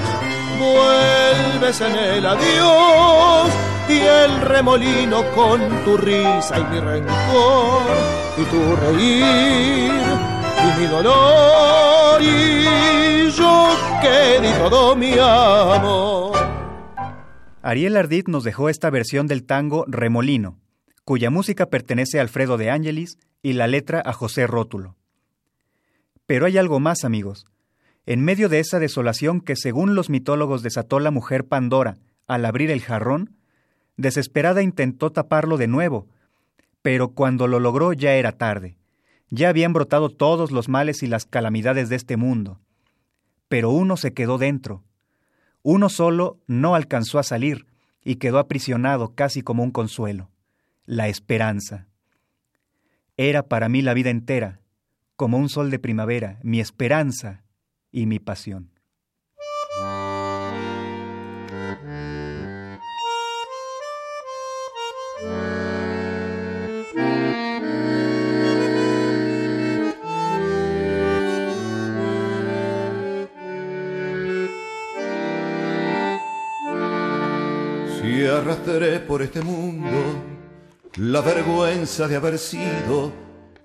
Vuelves 0.59 1.82
en 1.82 1.95
el 1.95 2.26
adiós 2.26 3.49
y 3.89 3.99
el 3.99 4.41
remolino 4.41 5.24
con 5.36 5.59
tu 5.84 5.97
risa 5.97 6.59
y 6.59 6.64
mi 6.74 6.80
rencor 6.80 7.82
y 8.38 8.43
tu 8.45 8.76
reír 8.76 10.32
y 10.64 10.82
mi 10.82 10.88
dolor 10.88 12.22
y 12.22 13.32
yo 13.32 13.70
que 14.01 14.41
di 14.41 14.53
todo 14.59 14.95
mi 14.95 15.14
amor. 15.20 16.34
Ariel 17.61 17.97
Ardit 17.97 18.28
nos 18.28 18.43
dejó 18.43 18.70
esta 18.70 18.89
versión 18.89 19.28
del 19.28 19.45
tango 19.45 19.86
Remolino, 19.88 20.59
cuya 21.05 21.30
música 21.30 21.68
pertenece 21.68 22.20
a 22.20 22.22
Alfredo 22.22 22.57
de 22.57 22.70
Ángelis 22.70 23.18
y 23.41 23.53
la 23.53 23.68
letra 23.68 24.01
a 24.05 24.14
José 24.14 24.47
Rótulo. 24.47 24.95
Pero 26.26 26.45
hay 26.45 26.57
algo 26.57 26.80
más, 26.80 27.03
amigos. 27.03 27.45
En 28.05 28.24
medio 28.24 28.49
de 28.49 28.59
esa 28.59 28.80
desolación 28.80 29.39
que 29.39 29.55
según 29.55 29.95
los 29.95 30.09
mitólogos 30.09 30.61
desató 30.61 30.99
la 30.99 31.11
mujer 31.11 31.45
Pandora 31.45 31.97
al 32.28 32.45
abrir 32.45 32.70
el 32.72 32.82
jarrón, 32.82 33.38
desesperada 33.97 34.61
intentó 34.61 35.11
taparlo 35.11 35.57
de 35.57 35.68
nuevo, 35.68 36.07
pero 36.82 37.09
cuando 37.09 37.47
lo 37.47 37.59
logró 37.59 37.93
ya 37.93 38.16
era 38.16 38.34
tarde. 38.34 38.78
Ya 39.36 39.49
habían 39.49 39.73
brotado 39.73 40.09
todos 40.09 40.51
los 40.51 40.69
males 40.69 41.01
y 41.01 41.07
las 41.07 41.25
calamidades 41.25 41.89
de 41.89 41.95
este 41.95 42.17
mundo. 42.17 42.59
Pero 43.47 43.71
uno 43.71 43.97
se 43.97 44.13
quedó 44.13 44.38
dentro. 44.38 44.84
Uno 45.63 45.89
solo 45.89 46.38
no 46.45 46.75
alcanzó 46.75 47.17
a 47.17 47.23
salir 47.23 47.65
y 48.03 48.17
quedó 48.17 48.38
aprisionado 48.38 49.15
casi 49.15 49.41
como 49.41 49.63
un 49.63 49.71
consuelo. 49.71 50.29
La 50.86 51.07
esperanza. 51.07 51.88
Era 53.17 53.41
para 53.41 53.69
mí 53.69 53.81
la 53.81 53.95
vida 53.95 54.11
entera, 54.11 54.59
como 55.15 55.39
un 55.39 55.49
sol 55.49 55.71
de 55.71 55.79
primavera, 55.79 56.38
mi 56.43 56.59
esperanza 56.59 57.43
y 57.91 58.05
mi 58.05 58.19
pasión. 58.19 58.69
Por 79.07 79.22
este 79.22 79.41
mundo 79.41 80.24
la 80.95 81.20
vergüenza 81.20 82.07
de 82.07 82.16
haber 82.16 82.39
sido 82.39 83.11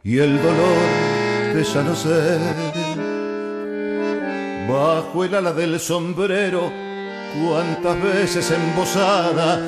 y 0.02 0.18
el 0.18 0.42
dolor 0.42 1.54
de 1.54 1.62
ya 1.62 1.82
no 1.84 1.94
ser. 1.94 2.40
Bajo 4.68 5.24
el 5.24 5.36
ala 5.36 5.52
del 5.52 5.78
sombrero, 5.78 6.72
cuántas 7.40 8.02
veces 8.02 8.50
embosada, 8.50 9.60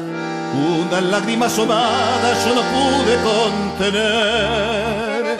una 0.52 1.00
lágrima 1.00 1.46
asomada 1.46 2.34
yo 2.44 2.54
no 2.56 2.62
pude 2.74 3.16
contener. 3.78 5.38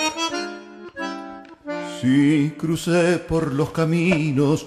Si 2.01 2.55
crucé 2.57 3.19
por 3.19 3.53
los 3.53 3.71
caminos, 3.71 4.67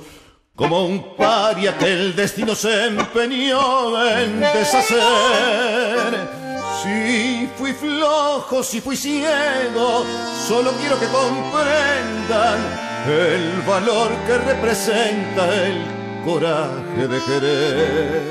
como 0.55 0.85
un 0.85 1.15
paria 1.15 1.75
que 1.77 1.91
el 1.91 2.15
destino 2.15 2.53
se 2.53 2.85
empeñó 2.85 4.05
en 4.07 4.39
deshacer. 4.39 6.29
Si 6.83 7.49
fui 7.57 7.73
flojo, 7.73 8.61
si 8.61 8.79
fui 8.79 8.95
ciego, 8.95 10.05
solo 10.47 10.71
quiero 10.79 10.99
que 10.99 11.07
comprendan 11.07 12.59
el 13.07 13.61
valor 13.67 14.11
que 14.27 14.37
representa 14.37 15.65
el 15.65 15.85
coraje 16.23 17.07
de 17.07 17.19
querer. 17.23 18.21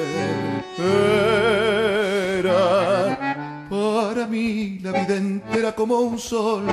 Era 2.38 3.18
para 3.68 4.26
mí 4.28 4.78
la 4.80 4.92
vida 4.92 5.16
entera 5.16 5.72
como 5.74 5.98
un 5.98 6.18
sol 6.18 6.66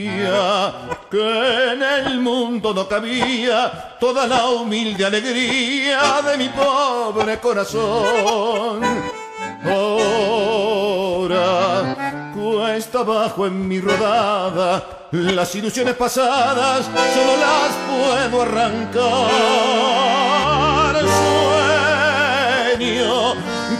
que 1.09 1.71
en 1.73 1.81
el 1.81 2.19
mundo 2.19 2.73
no 2.73 2.87
cabía 2.87 3.95
toda 3.99 4.27
la 4.27 4.47
humilde 4.49 5.05
alegría 5.05 6.21
de 6.21 6.37
mi 6.37 6.49
pobre 6.49 7.39
corazón. 7.39 8.81
Ahora 9.63 10.95
cuesta 12.35 12.99
abajo 12.99 13.47
en 13.47 13.67
mi 13.67 13.79
rodada, 13.79 15.07
las 15.11 15.55
ilusiones 15.55 15.95
pasadas 15.95 16.85
solo 16.85 17.37
las 17.37 17.71
puedo 17.89 18.41
arrancar. 18.41 19.45
Sueño 22.77 23.33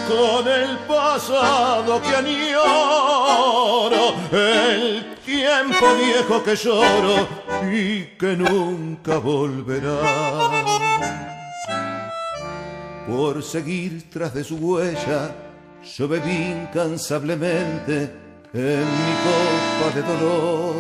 con 0.08 0.48
el 0.48 0.75
pasado 1.16 2.02
que 2.02 2.14
añoro, 2.14 4.06
el 4.34 5.16
tiempo 5.26 5.86
viejo 5.96 6.44
que 6.44 6.56
lloro 6.58 7.26
y 7.72 8.18
que 8.18 8.36
nunca 8.36 9.18
volverá. 9.20 9.98
Por 13.08 13.42
seguir 13.44 14.10
tras 14.10 14.34
de 14.34 14.44
su 14.44 14.58
huella, 14.58 15.34
yo 15.98 16.08
bebí 16.10 16.52
incansablemente 16.52 18.12
en 18.54 18.84
mi 18.84 19.14
copa 19.24 19.96
de 19.96 20.02
dolor. 20.02 20.76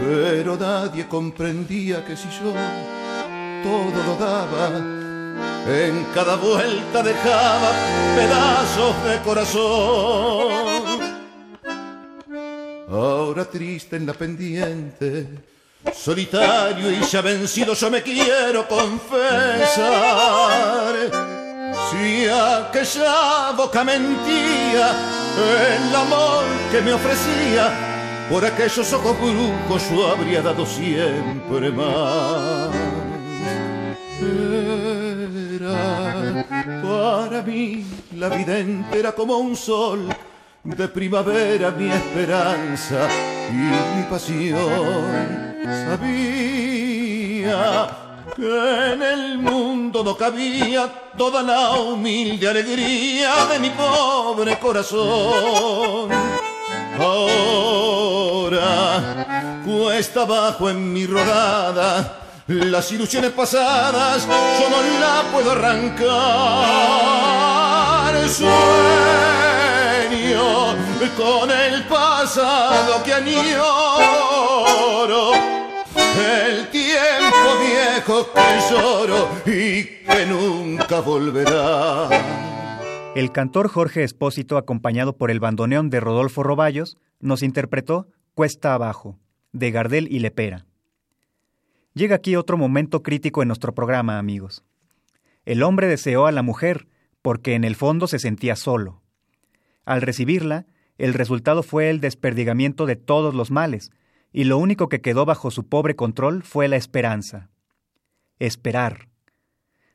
Pero 0.00 0.56
nadie 0.58 1.08
comprendía 1.08 2.04
que 2.04 2.14
si 2.14 2.28
yo 2.28 2.52
todo 3.62 4.02
lo 4.06 4.16
daba, 4.16 5.01
en 5.66 6.04
cada 6.14 6.36
vuelta 6.36 7.02
dejaba 7.02 7.72
pedazos 8.16 9.04
de 9.04 9.18
corazón. 9.22 10.52
Ahora 12.90 13.44
triste 13.44 13.96
en 13.96 14.06
la 14.06 14.12
pendiente, 14.12 15.28
solitario 15.94 16.90
y 16.90 17.00
ya 17.04 17.22
vencido, 17.22 17.74
yo 17.74 17.90
me 17.90 18.02
quiero 18.02 18.68
confesar. 18.68 19.72
Si 21.90 22.26
aquella 22.28 23.52
boca 23.56 23.82
mentía, 23.82 24.94
el 25.76 25.94
amor 25.94 26.44
que 26.70 26.82
me 26.82 26.92
ofrecía, 26.92 27.72
por 28.28 28.44
aquellos 28.44 28.92
ojos 28.92 29.16
brujos 29.18 29.90
yo 29.90 30.08
habría 30.08 30.42
dado 30.42 30.66
siempre 30.66 31.70
más. 31.70 32.68
Para 36.82 37.42
mí 37.42 37.84
la 38.16 38.28
vida 38.28 38.58
entera 38.58 39.12
como 39.12 39.38
un 39.38 39.56
sol 39.56 40.08
de 40.64 40.88
primavera 40.88 41.70
mi 41.70 41.90
esperanza 41.90 43.08
y 43.50 43.54
mi 43.54 44.02
pasión. 44.10 45.52
Sabía 45.86 47.02
que 48.36 48.92
en 48.92 49.02
el 49.02 49.38
mundo 49.38 50.04
no 50.04 50.16
cabía 50.16 50.88
toda 51.16 51.42
la 51.42 51.72
humilde 51.72 52.48
alegría 52.48 53.46
de 53.46 53.58
mi 53.58 53.70
pobre 53.70 54.58
corazón. 54.58 56.10
Ahora 56.98 58.52
cuesta 59.64 60.22
abajo 60.22 60.70
en 60.70 60.92
mi 60.92 61.06
rodada 61.06 62.21
las 62.52 62.92
ilusiones 62.92 63.30
pasadas, 63.32 64.26
yo 64.26 64.68
no 64.70 64.82
la 65.00 65.22
puedo 65.32 65.52
arrancar. 65.52 66.12
Sueño 68.28 69.42
con 71.16 71.50
el 71.50 71.84
pasado 71.84 73.02
que 73.02 73.12
añoro, 73.12 73.32
el 75.94 76.68
tiempo 76.70 77.58
viejo 77.60 78.28
que 78.32 78.60
lloro 78.70 79.28
y 79.46 79.84
que 80.04 80.26
nunca 80.26 81.00
volverá. 81.00 82.08
El 83.14 83.30
cantor 83.32 83.68
Jorge 83.68 84.04
Espósito, 84.04 84.56
acompañado 84.56 85.16
por 85.16 85.30
el 85.30 85.40
bandoneón 85.40 85.90
de 85.90 86.00
Rodolfo 86.00 86.42
Roballos, 86.42 86.96
nos 87.20 87.42
interpretó 87.42 88.06
Cuesta 88.34 88.72
Abajo, 88.72 89.18
de 89.52 89.70
Gardel 89.70 90.08
y 90.10 90.20
Lepera. 90.20 90.64
Llega 91.94 92.16
aquí 92.16 92.36
otro 92.36 92.56
momento 92.56 93.02
crítico 93.02 93.42
en 93.42 93.48
nuestro 93.48 93.74
programa, 93.74 94.18
amigos. 94.18 94.64
El 95.44 95.62
hombre 95.62 95.88
deseó 95.88 96.26
a 96.26 96.32
la 96.32 96.42
mujer 96.42 96.88
porque 97.20 97.54
en 97.54 97.64
el 97.64 97.76
fondo 97.76 98.06
se 98.06 98.18
sentía 98.18 98.56
solo. 98.56 99.02
Al 99.84 100.00
recibirla, 100.00 100.66
el 100.98 101.14
resultado 101.14 101.62
fue 101.62 101.90
el 101.90 102.00
desperdigamiento 102.00 102.86
de 102.86 102.96
todos 102.96 103.34
los 103.34 103.50
males, 103.50 103.90
y 104.32 104.44
lo 104.44 104.56
único 104.56 104.88
que 104.88 105.00
quedó 105.00 105.26
bajo 105.26 105.50
su 105.50 105.68
pobre 105.68 105.94
control 105.94 106.42
fue 106.42 106.68
la 106.68 106.76
esperanza. 106.76 107.50
Esperar. 108.38 109.08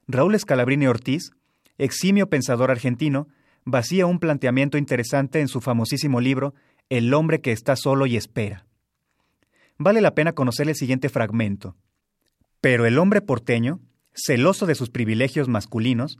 Raúl 0.07 0.35
Escalabrini 0.35 0.87
Ortiz, 0.87 1.31
eximio 1.77 2.29
pensador 2.29 2.69
argentino, 2.69 3.27
vacía 3.65 4.05
un 4.05 4.19
planteamiento 4.19 4.77
interesante 4.77 5.39
en 5.39 5.47
su 5.47 5.61
famosísimo 5.61 6.21
libro 6.21 6.53
El 6.89 7.13
hombre 7.13 7.41
que 7.41 7.51
está 7.51 7.75
solo 7.75 8.05
y 8.05 8.15
espera. 8.15 8.65
Vale 9.77 10.01
la 10.01 10.13
pena 10.15 10.33
conocer 10.33 10.69
el 10.69 10.75
siguiente 10.75 11.09
fragmento. 11.09 11.75
Pero 12.69 12.85
el 12.85 12.99
hombre 12.99 13.21
porteño, 13.21 13.79
celoso 14.13 14.65
de 14.65 14.75
sus 14.75 14.89
privilegios 14.89 15.47
masculinos, 15.47 16.17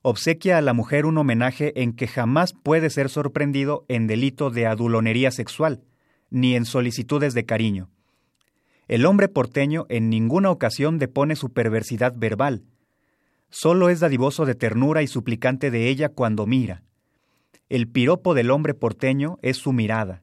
obsequia 0.00 0.56
a 0.56 0.62
la 0.62 0.72
mujer 0.72 1.04
un 1.04 1.18
homenaje 1.18 1.82
en 1.82 1.92
que 1.92 2.06
jamás 2.06 2.54
puede 2.54 2.88
ser 2.88 3.10
sorprendido 3.10 3.84
en 3.86 4.06
delito 4.06 4.48
de 4.48 4.64
adulonería 4.64 5.30
sexual, 5.30 5.82
ni 6.30 6.56
en 6.56 6.64
solicitudes 6.64 7.34
de 7.34 7.44
cariño. 7.44 7.90
El 8.88 9.04
hombre 9.04 9.28
porteño 9.28 9.84
en 9.90 10.08
ninguna 10.08 10.50
ocasión 10.50 10.98
depone 10.98 11.36
su 11.36 11.52
perversidad 11.52 12.14
verbal, 12.16 12.64
solo 13.50 13.90
es 13.90 14.00
dadivoso 14.00 14.46
de 14.46 14.54
ternura 14.54 15.02
y 15.02 15.06
suplicante 15.06 15.70
de 15.70 15.90
ella 15.90 16.08
cuando 16.08 16.46
mira. 16.46 16.82
El 17.68 17.88
piropo 17.88 18.32
del 18.32 18.50
hombre 18.52 18.72
porteño 18.72 19.38
es 19.42 19.58
su 19.58 19.74
mirada. 19.74 20.22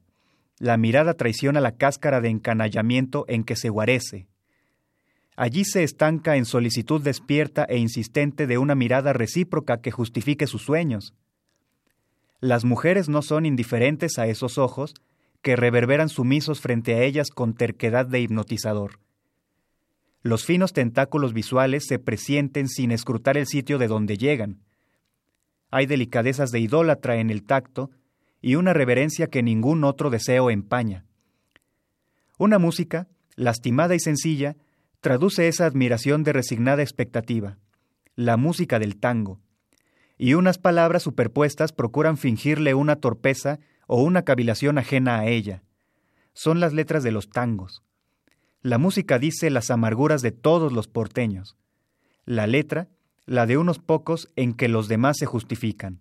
La 0.58 0.76
mirada 0.76 1.14
traiciona 1.14 1.60
la 1.60 1.76
cáscara 1.76 2.20
de 2.20 2.30
encanallamiento 2.30 3.26
en 3.28 3.44
que 3.44 3.54
se 3.54 3.68
guarece. 3.68 4.26
Allí 5.40 5.64
se 5.64 5.84
estanca 5.84 6.34
en 6.34 6.44
solicitud 6.44 7.00
despierta 7.00 7.64
e 7.68 7.78
insistente 7.78 8.48
de 8.48 8.58
una 8.58 8.74
mirada 8.74 9.12
recíproca 9.12 9.80
que 9.80 9.92
justifique 9.92 10.48
sus 10.48 10.62
sueños. 10.62 11.14
Las 12.40 12.64
mujeres 12.64 13.08
no 13.08 13.22
son 13.22 13.46
indiferentes 13.46 14.18
a 14.18 14.26
esos 14.26 14.58
ojos 14.58 14.94
que 15.40 15.54
reverberan 15.54 16.08
sumisos 16.08 16.60
frente 16.60 16.96
a 16.96 17.04
ellas 17.04 17.30
con 17.30 17.54
terquedad 17.54 18.04
de 18.04 18.18
hipnotizador. 18.18 18.98
Los 20.22 20.44
finos 20.44 20.72
tentáculos 20.72 21.32
visuales 21.32 21.86
se 21.86 22.00
presienten 22.00 22.66
sin 22.66 22.90
escrutar 22.90 23.36
el 23.36 23.46
sitio 23.46 23.78
de 23.78 23.86
donde 23.86 24.16
llegan. 24.16 24.58
Hay 25.70 25.86
delicadezas 25.86 26.50
de 26.50 26.58
idólatra 26.58 27.20
en 27.20 27.30
el 27.30 27.44
tacto 27.44 27.92
y 28.42 28.56
una 28.56 28.72
reverencia 28.72 29.28
que 29.28 29.44
ningún 29.44 29.84
otro 29.84 30.10
deseo 30.10 30.50
empaña. 30.50 31.04
Una 32.38 32.58
música, 32.58 33.06
lastimada 33.36 33.94
y 33.94 34.00
sencilla, 34.00 34.56
traduce 35.00 35.48
esa 35.48 35.66
admiración 35.66 36.24
de 36.24 36.32
resignada 36.32 36.82
expectativa, 36.82 37.58
la 38.16 38.36
música 38.36 38.78
del 38.78 38.96
tango, 38.96 39.40
y 40.18 40.34
unas 40.34 40.58
palabras 40.58 41.04
superpuestas 41.04 41.72
procuran 41.72 42.16
fingirle 42.16 42.74
una 42.74 42.96
torpeza 42.96 43.60
o 43.86 44.02
una 44.02 44.22
cavilación 44.22 44.76
ajena 44.78 45.20
a 45.20 45.26
ella. 45.26 45.62
Son 46.34 46.60
las 46.60 46.72
letras 46.72 47.04
de 47.04 47.12
los 47.12 47.30
tangos. 47.30 47.82
La 48.62 48.78
música 48.78 49.18
dice 49.18 49.50
las 49.50 49.70
amarguras 49.70 50.20
de 50.20 50.32
todos 50.32 50.72
los 50.72 50.88
porteños. 50.88 51.56
La 52.24 52.46
letra, 52.48 52.88
la 53.26 53.46
de 53.46 53.56
unos 53.56 53.78
pocos 53.78 54.28
en 54.34 54.54
que 54.54 54.68
los 54.68 54.88
demás 54.88 55.16
se 55.18 55.26
justifican. 55.26 56.00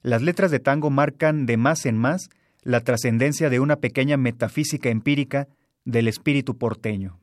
Las 0.00 0.22
letras 0.22 0.50
de 0.50 0.60
tango 0.60 0.90
marcan 0.90 1.46
de 1.46 1.58
más 1.58 1.84
en 1.84 1.98
más 1.98 2.30
la 2.62 2.80
trascendencia 2.80 3.50
de 3.50 3.60
una 3.60 3.76
pequeña 3.76 4.16
metafísica 4.16 4.88
empírica 4.88 5.48
del 5.84 6.08
espíritu 6.08 6.56
porteño. 6.56 7.18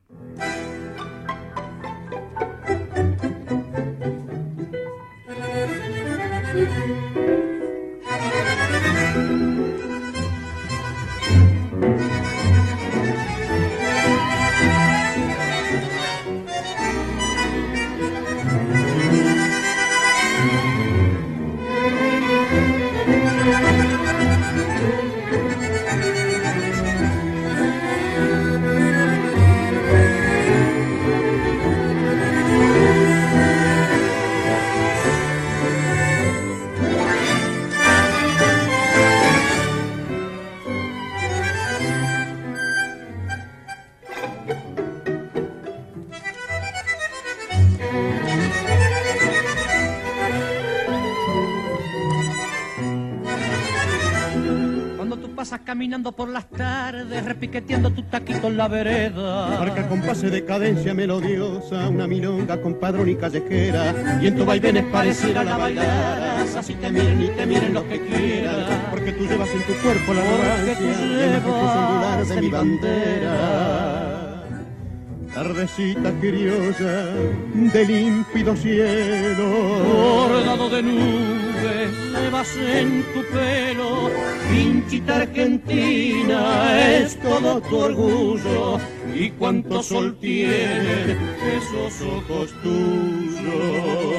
Caminando 56.00 56.12
por 56.12 56.28
las 56.28 56.48
tardes, 56.48 57.24
repiqueteando 57.24 57.90
tu 57.90 58.02
taquito 58.02 58.46
en 58.48 58.56
la 58.56 58.68
vereda. 58.68 59.58
Marca 59.58 59.86
con 59.86 60.00
pase 60.00 60.30
de 60.30 60.44
cadencia 60.44 60.94
melodiosa, 60.94 61.88
una 61.88 62.06
milonga 62.06 62.60
con 62.60 62.74
padrón 62.74 63.08
y 63.08 63.16
callejera. 63.16 64.18
Y 64.22 64.28
en 64.28 64.36
tu 64.36 64.44
vaivenes 64.46 64.84
pareciera 64.86 65.44
la 65.44 65.58
bailar, 65.58 66.46
así 66.56 66.74
te 66.74 66.90
miren 66.90 67.22
y 67.22 67.28
te 67.28 67.46
miren 67.46 67.74
los 67.74 67.84
que 67.84 68.00
quieran. 68.00 68.66
Porque 68.90 69.12
tú 69.12 69.26
llevas 69.26 69.50
en 69.50 69.62
tu 69.62 69.74
cuerpo 69.82 70.14
la 70.14 70.22
llevas 71.44 72.28
de 72.28 72.40
mi 72.40 72.48
bandera. 72.48 73.80
Tardecita 75.34 76.10
criolla 76.20 77.14
de 77.54 77.86
límpido 77.86 78.56
cielo, 78.56 79.46
bordado 79.84 80.68
de 80.70 80.82
nubes, 80.82 81.39
llevas 81.60 82.56
en 82.56 83.04
tu 83.12 83.22
pelo. 83.32 84.10
Pinchita 84.50 85.16
Argentina 85.16 86.98
es 86.98 87.18
todo 87.20 87.60
tu 87.60 87.76
orgullo 87.76 88.78
y 89.14 89.30
cuánto 89.30 89.82
sol 89.82 90.16
tienen 90.20 91.18
esos 91.56 92.00
ojos 92.02 92.50
tuyos. 92.62 94.10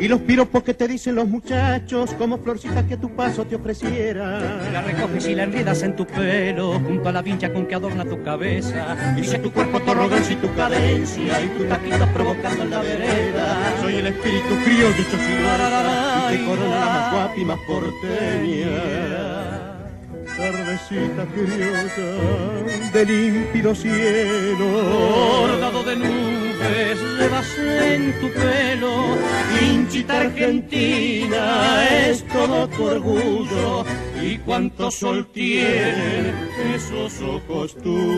Y 0.00 0.08
los 0.08 0.20
piropos 0.20 0.62
que 0.62 0.72
te 0.72 0.88
dicen 0.88 1.14
los 1.14 1.28
muchachos, 1.28 2.14
como 2.14 2.38
florcitas 2.38 2.84
que 2.84 2.96
tu 2.96 3.14
paso 3.14 3.44
te 3.44 3.56
ofreciera. 3.56 4.40
La 4.72 4.80
recoges 4.80 5.28
y 5.28 5.34
la 5.34 5.42
enredas 5.42 5.82
en 5.82 5.94
tu 5.94 6.06
pelo, 6.06 6.80
junto 6.80 7.08
a 7.08 7.12
la 7.12 7.20
vincha 7.20 7.52
con 7.52 7.66
que 7.66 7.74
adorna 7.74 8.04
tu 8.04 8.22
cabeza. 8.22 8.96
Dice 9.14 9.38
tu 9.38 9.52
cuerpo 9.52 9.78
tu 9.80 9.90
arrogancia 9.90 10.32
y 10.32 10.36
tu 10.36 10.54
cadencia, 10.54 11.42
y 11.42 11.48
tu 11.48 11.64
taquito 11.64 12.06
provocando 12.14 12.62
en 12.62 12.70
la 12.70 12.80
vereda. 12.80 13.76
Soy 13.82 13.96
el 13.96 14.06
espíritu 14.06 14.54
criollo 14.64 14.94
sin 14.94 15.10
y 16.32 16.38
te 16.38 16.44
corona 16.46 16.78
la 16.78 16.86
más 16.86 17.12
guapa 17.12 17.36
y 17.36 17.44
más 17.44 17.58
porteña 17.66 19.40
tardecita 20.40 21.24
curiosa 21.34 22.08
de 22.92 23.04
límpido 23.04 23.74
cielo, 23.74 24.66
bordado 25.40 25.82
de 25.82 25.96
nubes, 25.96 26.29
llevas 27.18 27.58
en 27.58 28.12
tu 28.20 28.30
pelo, 28.32 29.16
hinchita 29.60 30.20
argentina, 30.20 31.84
es 32.06 32.26
todo 32.28 32.68
tu 32.68 32.84
orgullo, 32.84 33.84
y 34.22 34.38
cuánto 34.38 34.90
sol 34.90 35.26
tienen 35.32 36.34
esos 36.74 37.20
ojos 37.22 37.74
tuyos. 37.76 38.10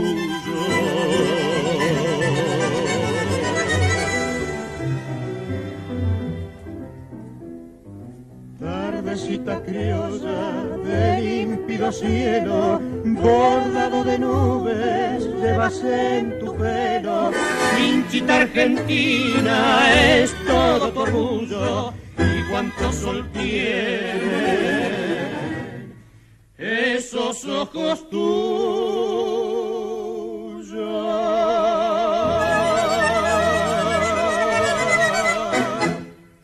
Tardecita 9.13 9.63
criolla 9.63 10.79
de 10.85 11.21
límpido 11.21 11.93
cielo, 11.93 12.81
bordado 13.05 14.05
de 14.05 14.19
nubes, 14.19 15.27
llevas 15.41 15.85
en 15.85 16.39
tu 16.39 16.57
pelo. 16.57 17.31
Pinchita 17.77 18.43
argentina 18.43 19.93
es 19.95 20.35
todo 20.47 20.91
tu 20.93 21.01
orgullo 21.01 21.93
y 22.19 22.51
cuánto 22.51 22.91
sol 22.93 23.29
tiene 23.33 25.03
esos 26.57 27.45
ojos 27.45 28.09
tuyos. 28.09 28.33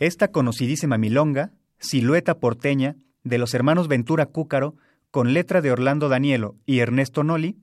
Esta 0.01 0.29
conocidísima 0.29 0.99
milonga 0.99 1.51
Silueta 1.79 2.39
porteña, 2.39 2.97
de 3.25 3.39
los 3.39 3.55
hermanos 3.55 3.89
Ventura 3.89 4.27
Cúcaro, 4.27 4.77
con 5.11 5.33
letra 5.33 5.61
de 5.61 5.71
Orlando 5.71 6.09
Danielo 6.09 6.57
y 6.67 6.81
Ernesto 6.81 7.25
Noli, 7.25 7.57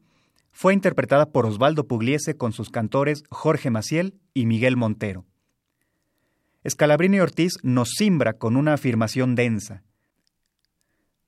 fue 0.52 0.74
interpretada 0.74 1.28
por 1.28 1.46
Osvaldo 1.46 1.86
Pugliese 1.88 2.38
con 2.38 2.54
sus 2.54 2.70
cantores 2.70 3.24
Jorge 3.30 3.70
Maciel 3.70 4.16
y 4.34 4.46
Miguel 4.46 4.78
Montero. 4.78 5.26
Escalabrini 6.64 7.20
Ortiz 7.20 7.54
nos 7.62 7.90
simbra 7.90 8.34
con 8.34 8.56
una 8.56 8.74
afirmación 8.74 9.36
densa. 9.36 9.84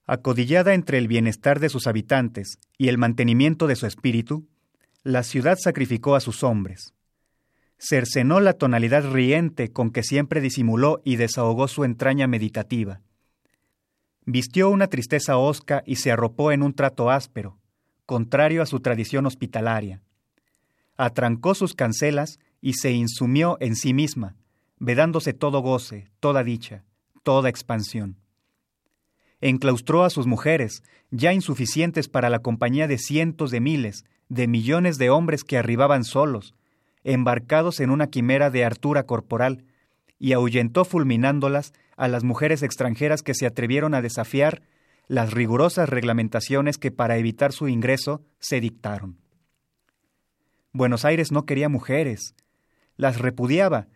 Acodillada 0.05 0.73
entre 0.73 0.97
el 0.97 1.07
bienestar 1.07 1.59
de 1.59 1.69
sus 1.69 1.87
habitantes 1.87 2.57
y 2.77 2.87
el 2.87 2.97
mantenimiento 2.97 3.67
de 3.67 3.75
su 3.75 3.85
espíritu, 3.85 4.47
la 5.03 5.23
ciudad 5.23 5.57
sacrificó 5.61 6.15
a 6.15 6.21
sus 6.21 6.43
hombres 6.43 6.93
cercenó 7.79 8.39
la 8.39 8.53
tonalidad 8.53 9.11
riente 9.11 9.71
con 9.71 9.91
que 9.91 10.03
siempre 10.03 10.41
disimuló 10.41 11.01
y 11.03 11.15
desahogó 11.15 11.67
su 11.67 11.83
entraña 11.83 12.27
meditativa. 12.27 13.01
Vistió 14.25 14.69
una 14.69 14.87
tristeza 14.87 15.37
hosca 15.37 15.83
y 15.85 15.97
se 15.97 16.11
arropó 16.11 16.51
en 16.51 16.63
un 16.63 16.73
trato 16.73 17.09
áspero, 17.09 17.57
contrario 18.05 18.61
a 18.61 18.65
su 18.65 18.79
tradición 18.79 19.25
hospitalaria. 19.25 20.01
Atrancó 20.97 21.55
sus 21.55 21.73
cancelas 21.73 22.39
y 22.59 22.73
se 22.73 22.91
insumió 22.91 23.57
en 23.59 23.75
sí 23.75 23.93
misma, 23.93 24.35
vedándose 24.79 25.33
todo 25.33 25.61
goce, 25.61 26.09
toda 26.19 26.43
dicha, 26.43 26.83
toda 27.23 27.49
expansión. 27.49 28.17
Enclaustró 29.39 30.03
a 30.03 30.09
sus 30.09 30.25
mujeres, 30.25 30.83
ya 31.11 31.31
insuficientes 31.31 32.09
para 32.09 32.29
la 32.29 32.39
compañía 32.39 32.87
de 32.87 32.97
cientos 32.97 33.51
de 33.51 33.61
miles, 33.61 34.03
de 34.29 34.47
millones 34.47 34.97
de 34.97 35.09
hombres 35.09 35.43
que 35.43 35.57
arribaban 35.57 36.03
solos, 36.03 36.55
embarcados 37.07 37.79
en 37.79 37.89
una 37.89 38.07
quimera 38.07 38.49
de 38.49 38.65
hartura 38.65 39.03
corporal, 39.03 39.63
y 40.19 40.33
ahuyentó 40.33 40.83
fulminándolas 40.83 41.73
a 41.95 42.07
las 42.07 42.23
mujeres 42.23 42.63
extranjeras 42.63 43.21
que 43.21 43.33
se 43.33 43.45
atrevieron 43.45 43.93
a 43.93 44.01
desafiar 44.01 44.61
las 45.07 45.31
rigurosas 45.31 45.87
reglamentaciones 45.87 46.77
que 46.77 46.91
para 46.91 47.17
evitar 47.17 47.53
su 47.53 47.69
ingreso 47.69 48.25
se 48.39 48.59
dictaron. 48.59 49.17
Buenos 50.73 51.05
Aires 51.05 51.31
no 51.31 51.45
quería 51.45 51.69
mujeres, 51.69 52.35
las 52.97 53.19
repudiaba, 53.19 53.87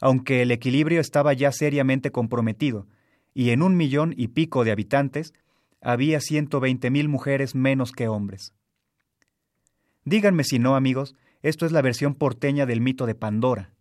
aunque 0.00 0.42
el 0.42 0.52
equilibrio 0.52 1.00
estaba 1.00 1.32
ya 1.32 1.50
seriamente 1.50 2.12
comprometido, 2.12 2.86
y 3.34 3.50
en 3.50 3.62
un 3.62 3.76
millón 3.76 4.14
y 4.16 4.28
pico 4.28 4.64
de 4.64 4.70
habitantes 4.70 5.34
había 5.80 6.20
ciento 6.20 6.60
veinte 6.60 6.90
mil 6.90 7.08
mujeres 7.08 7.54
menos 7.56 7.90
que 7.90 8.06
hombres. 8.06 8.54
Díganme 10.04 10.44
si 10.44 10.58
no, 10.58 10.76
amigos, 10.76 11.16
esto 11.42 11.66
es 11.66 11.72
la 11.72 11.82
versión 11.82 12.14
porteña 12.14 12.66
del 12.66 12.80
mito 12.80 13.06
de 13.06 13.14
Pandora. 13.14 13.72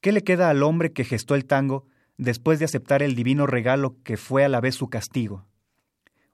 ¿Qué 0.00 0.12
le 0.12 0.22
queda 0.24 0.50
al 0.50 0.62
hombre 0.62 0.92
que 0.92 1.04
gestó 1.04 1.34
el 1.34 1.44
tango 1.44 1.86
después 2.16 2.58
de 2.58 2.64
aceptar 2.64 3.02
el 3.02 3.14
divino 3.14 3.46
regalo 3.46 3.96
que 4.02 4.16
fue 4.16 4.44
a 4.44 4.48
la 4.48 4.60
vez 4.60 4.74
su 4.74 4.88
castigo? 4.88 5.46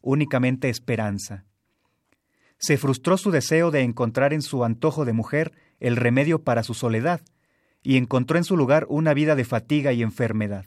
Únicamente 0.01 0.69
esperanza. 0.69 1.45
Se 2.59 2.77
frustró 2.77 3.17
su 3.17 3.31
deseo 3.31 3.71
de 3.71 3.83
encontrar 3.83 4.33
en 4.33 4.43
su 4.43 4.65
antojo 4.65 5.05
de 5.05 5.13
mujer 5.13 5.53
el 5.81 5.97
remedio 5.97 6.43
para 6.45 6.63
su 6.63 6.75
soledad, 6.75 7.21
y 7.83 7.97
encontró 7.97 8.39
en 8.39 8.45
su 8.45 8.57
lugar 8.57 8.87
una 8.89 9.15
vida 9.15 9.35
de 9.35 9.45
fatiga 9.45 9.93
y 9.93 10.03
enfermedad. 10.03 10.65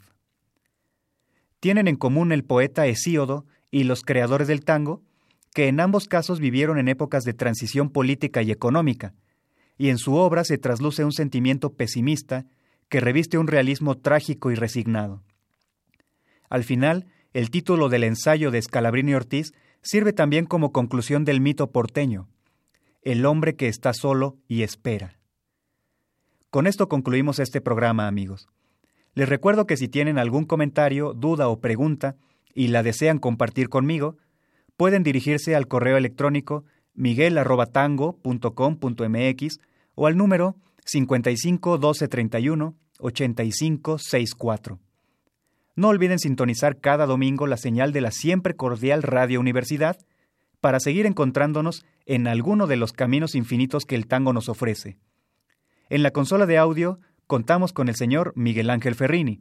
Tienen 1.60 1.88
en 1.88 1.96
común 1.96 2.32
el 2.32 2.44
poeta 2.44 2.86
Hesíodo 2.86 3.46
y 3.70 3.84
los 3.84 4.02
creadores 4.02 4.48
del 4.48 4.64
tango, 4.64 5.02
que 5.54 5.68
en 5.68 5.80
ambos 5.80 6.06
casos 6.06 6.38
vivieron 6.38 6.78
en 6.78 6.88
épocas 6.88 7.24
de 7.24 7.32
transición 7.32 7.88
política 7.88 8.42
y 8.42 8.50
económica, 8.50 9.14
y 9.78 9.90
en 9.90 9.98
su 9.98 10.14
obra 10.14 10.44
se 10.44 10.58
trasluce 10.58 11.04
un 11.04 11.12
sentimiento 11.12 11.74
pesimista 11.74 12.46
que 12.88 13.00
reviste 13.00 13.38
un 13.38 13.46
realismo 13.46 13.96
trágico 13.96 14.50
y 14.50 14.54
resignado. 14.54 15.22
Al 16.48 16.64
final, 16.64 17.06
el 17.32 17.50
título 17.50 17.88
del 17.88 18.04
ensayo 18.04 18.50
de 18.50 18.62
Scalabrini 18.62 19.14
Ortiz 19.14 19.52
sirve 19.82 20.12
también 20.12 20.46
como 20.46 20.72
conclusión 20.72 21.24
del 21.24 21.40
mito 21.40 21.70
porteño, 21.70 22.28
el 23.02 23.26
hombre 23.26 23.56
que 23.56 23.68
está 23.68 23.92
solo 23.92 24.36
y 24.48 24.62
espera. 24.62 25.18
Con 26.50 26.66
esto 26.66 26.88
concluimos 26.88 27.38
este 27.38 27.60
programa, 27.60 28.08
amigos. 28.08 28.48
Les 29.14 29.28
recuerdo 29.28 29.66
que 29.66 29.76
si 29.76 29.88
tienen 29.88 30.18
algún 30.18 30.44
comentario, 30.44 31.12
duda 31.12 31.48
o 31.48 31.60
pregunta 31.60 32.16
y 32.54 32.68
la 32.68 32.82
desean 32.82 33.18
compartir 33.18 33.68
conmigo, 33.68 34.16
pueden 34.76 35.02
dirigirse 35.02 35.54
al 35.54 35.68
correo 35.68 35.96
electrónico 35.96 36.64
miguel.tango.com.mx 36.94 39.60
o 39.96 40.06
al 40.06 40.16
número 40.16 40.54
55 40.84 41.78
12 41.78 42.06
31 42.06 42.74
85 43.00 43.98
64. 43.98 44.78
No 45.74 45.88
olviden 45.88 46.18
sintonizar 46.18 46.78
cada 46.78 47.06
domingo 47.06 47.46
la 47.46 47.56
señal 47.56 47.92
de 47.92 48.00
la 48.00 48.12
siempre 48.12 48.54
cordial 48.54 49.02
Radio 49.02 49.40
Universidad 49.40 49.98
para 50.60 50.80
seguir 50.80 51.06
encontrándonos 51.06 51.84
en 52.06 52.28
alguno 52.28 52.66
de 52.66 52.76
los 52.76 52.92
caminos 52.92 53.34
infinitos 53.34 53.84
que 53.84 53.96
el 53.96 54.06
tango 54.06 54.32
nos 54.32 54.48
ofrece. 54.48 54.98
En 55.90 56.02
la 56.02 56.12
consola 56.12 56.46
de 56.46 56.58
audio 56.58 57.00
contamos 57.26 57.72
con 57.72 57.88
el 57.88 57.96
señor 57.96 58.32
Miguel 58.36 58.70
Ángel 58.70 58.94
Ferrini. 58.94 59.40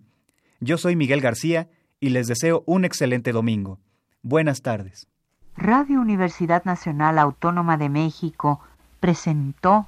Yo 0.60 0.78
soy 0.78 0.96
Miguel 0.96 1.22
García 1.22 1.70
y 2.00 2.10
les 2.10 2.28
deseo 2.28 2.64
un 2.66 2.86
excelente 2.86 3.32
domingo. 3.32 3.80
Buenas 4.22 4.62
tardes. 4.62 5.08
Radio 5.56 6.02
Universidad 6.02 6.66
Nacional 6.66 7.18
Autónoma 7.18 7.78
de 7.78 7.90
México 7.90 8.60
presentó 9.00 9.88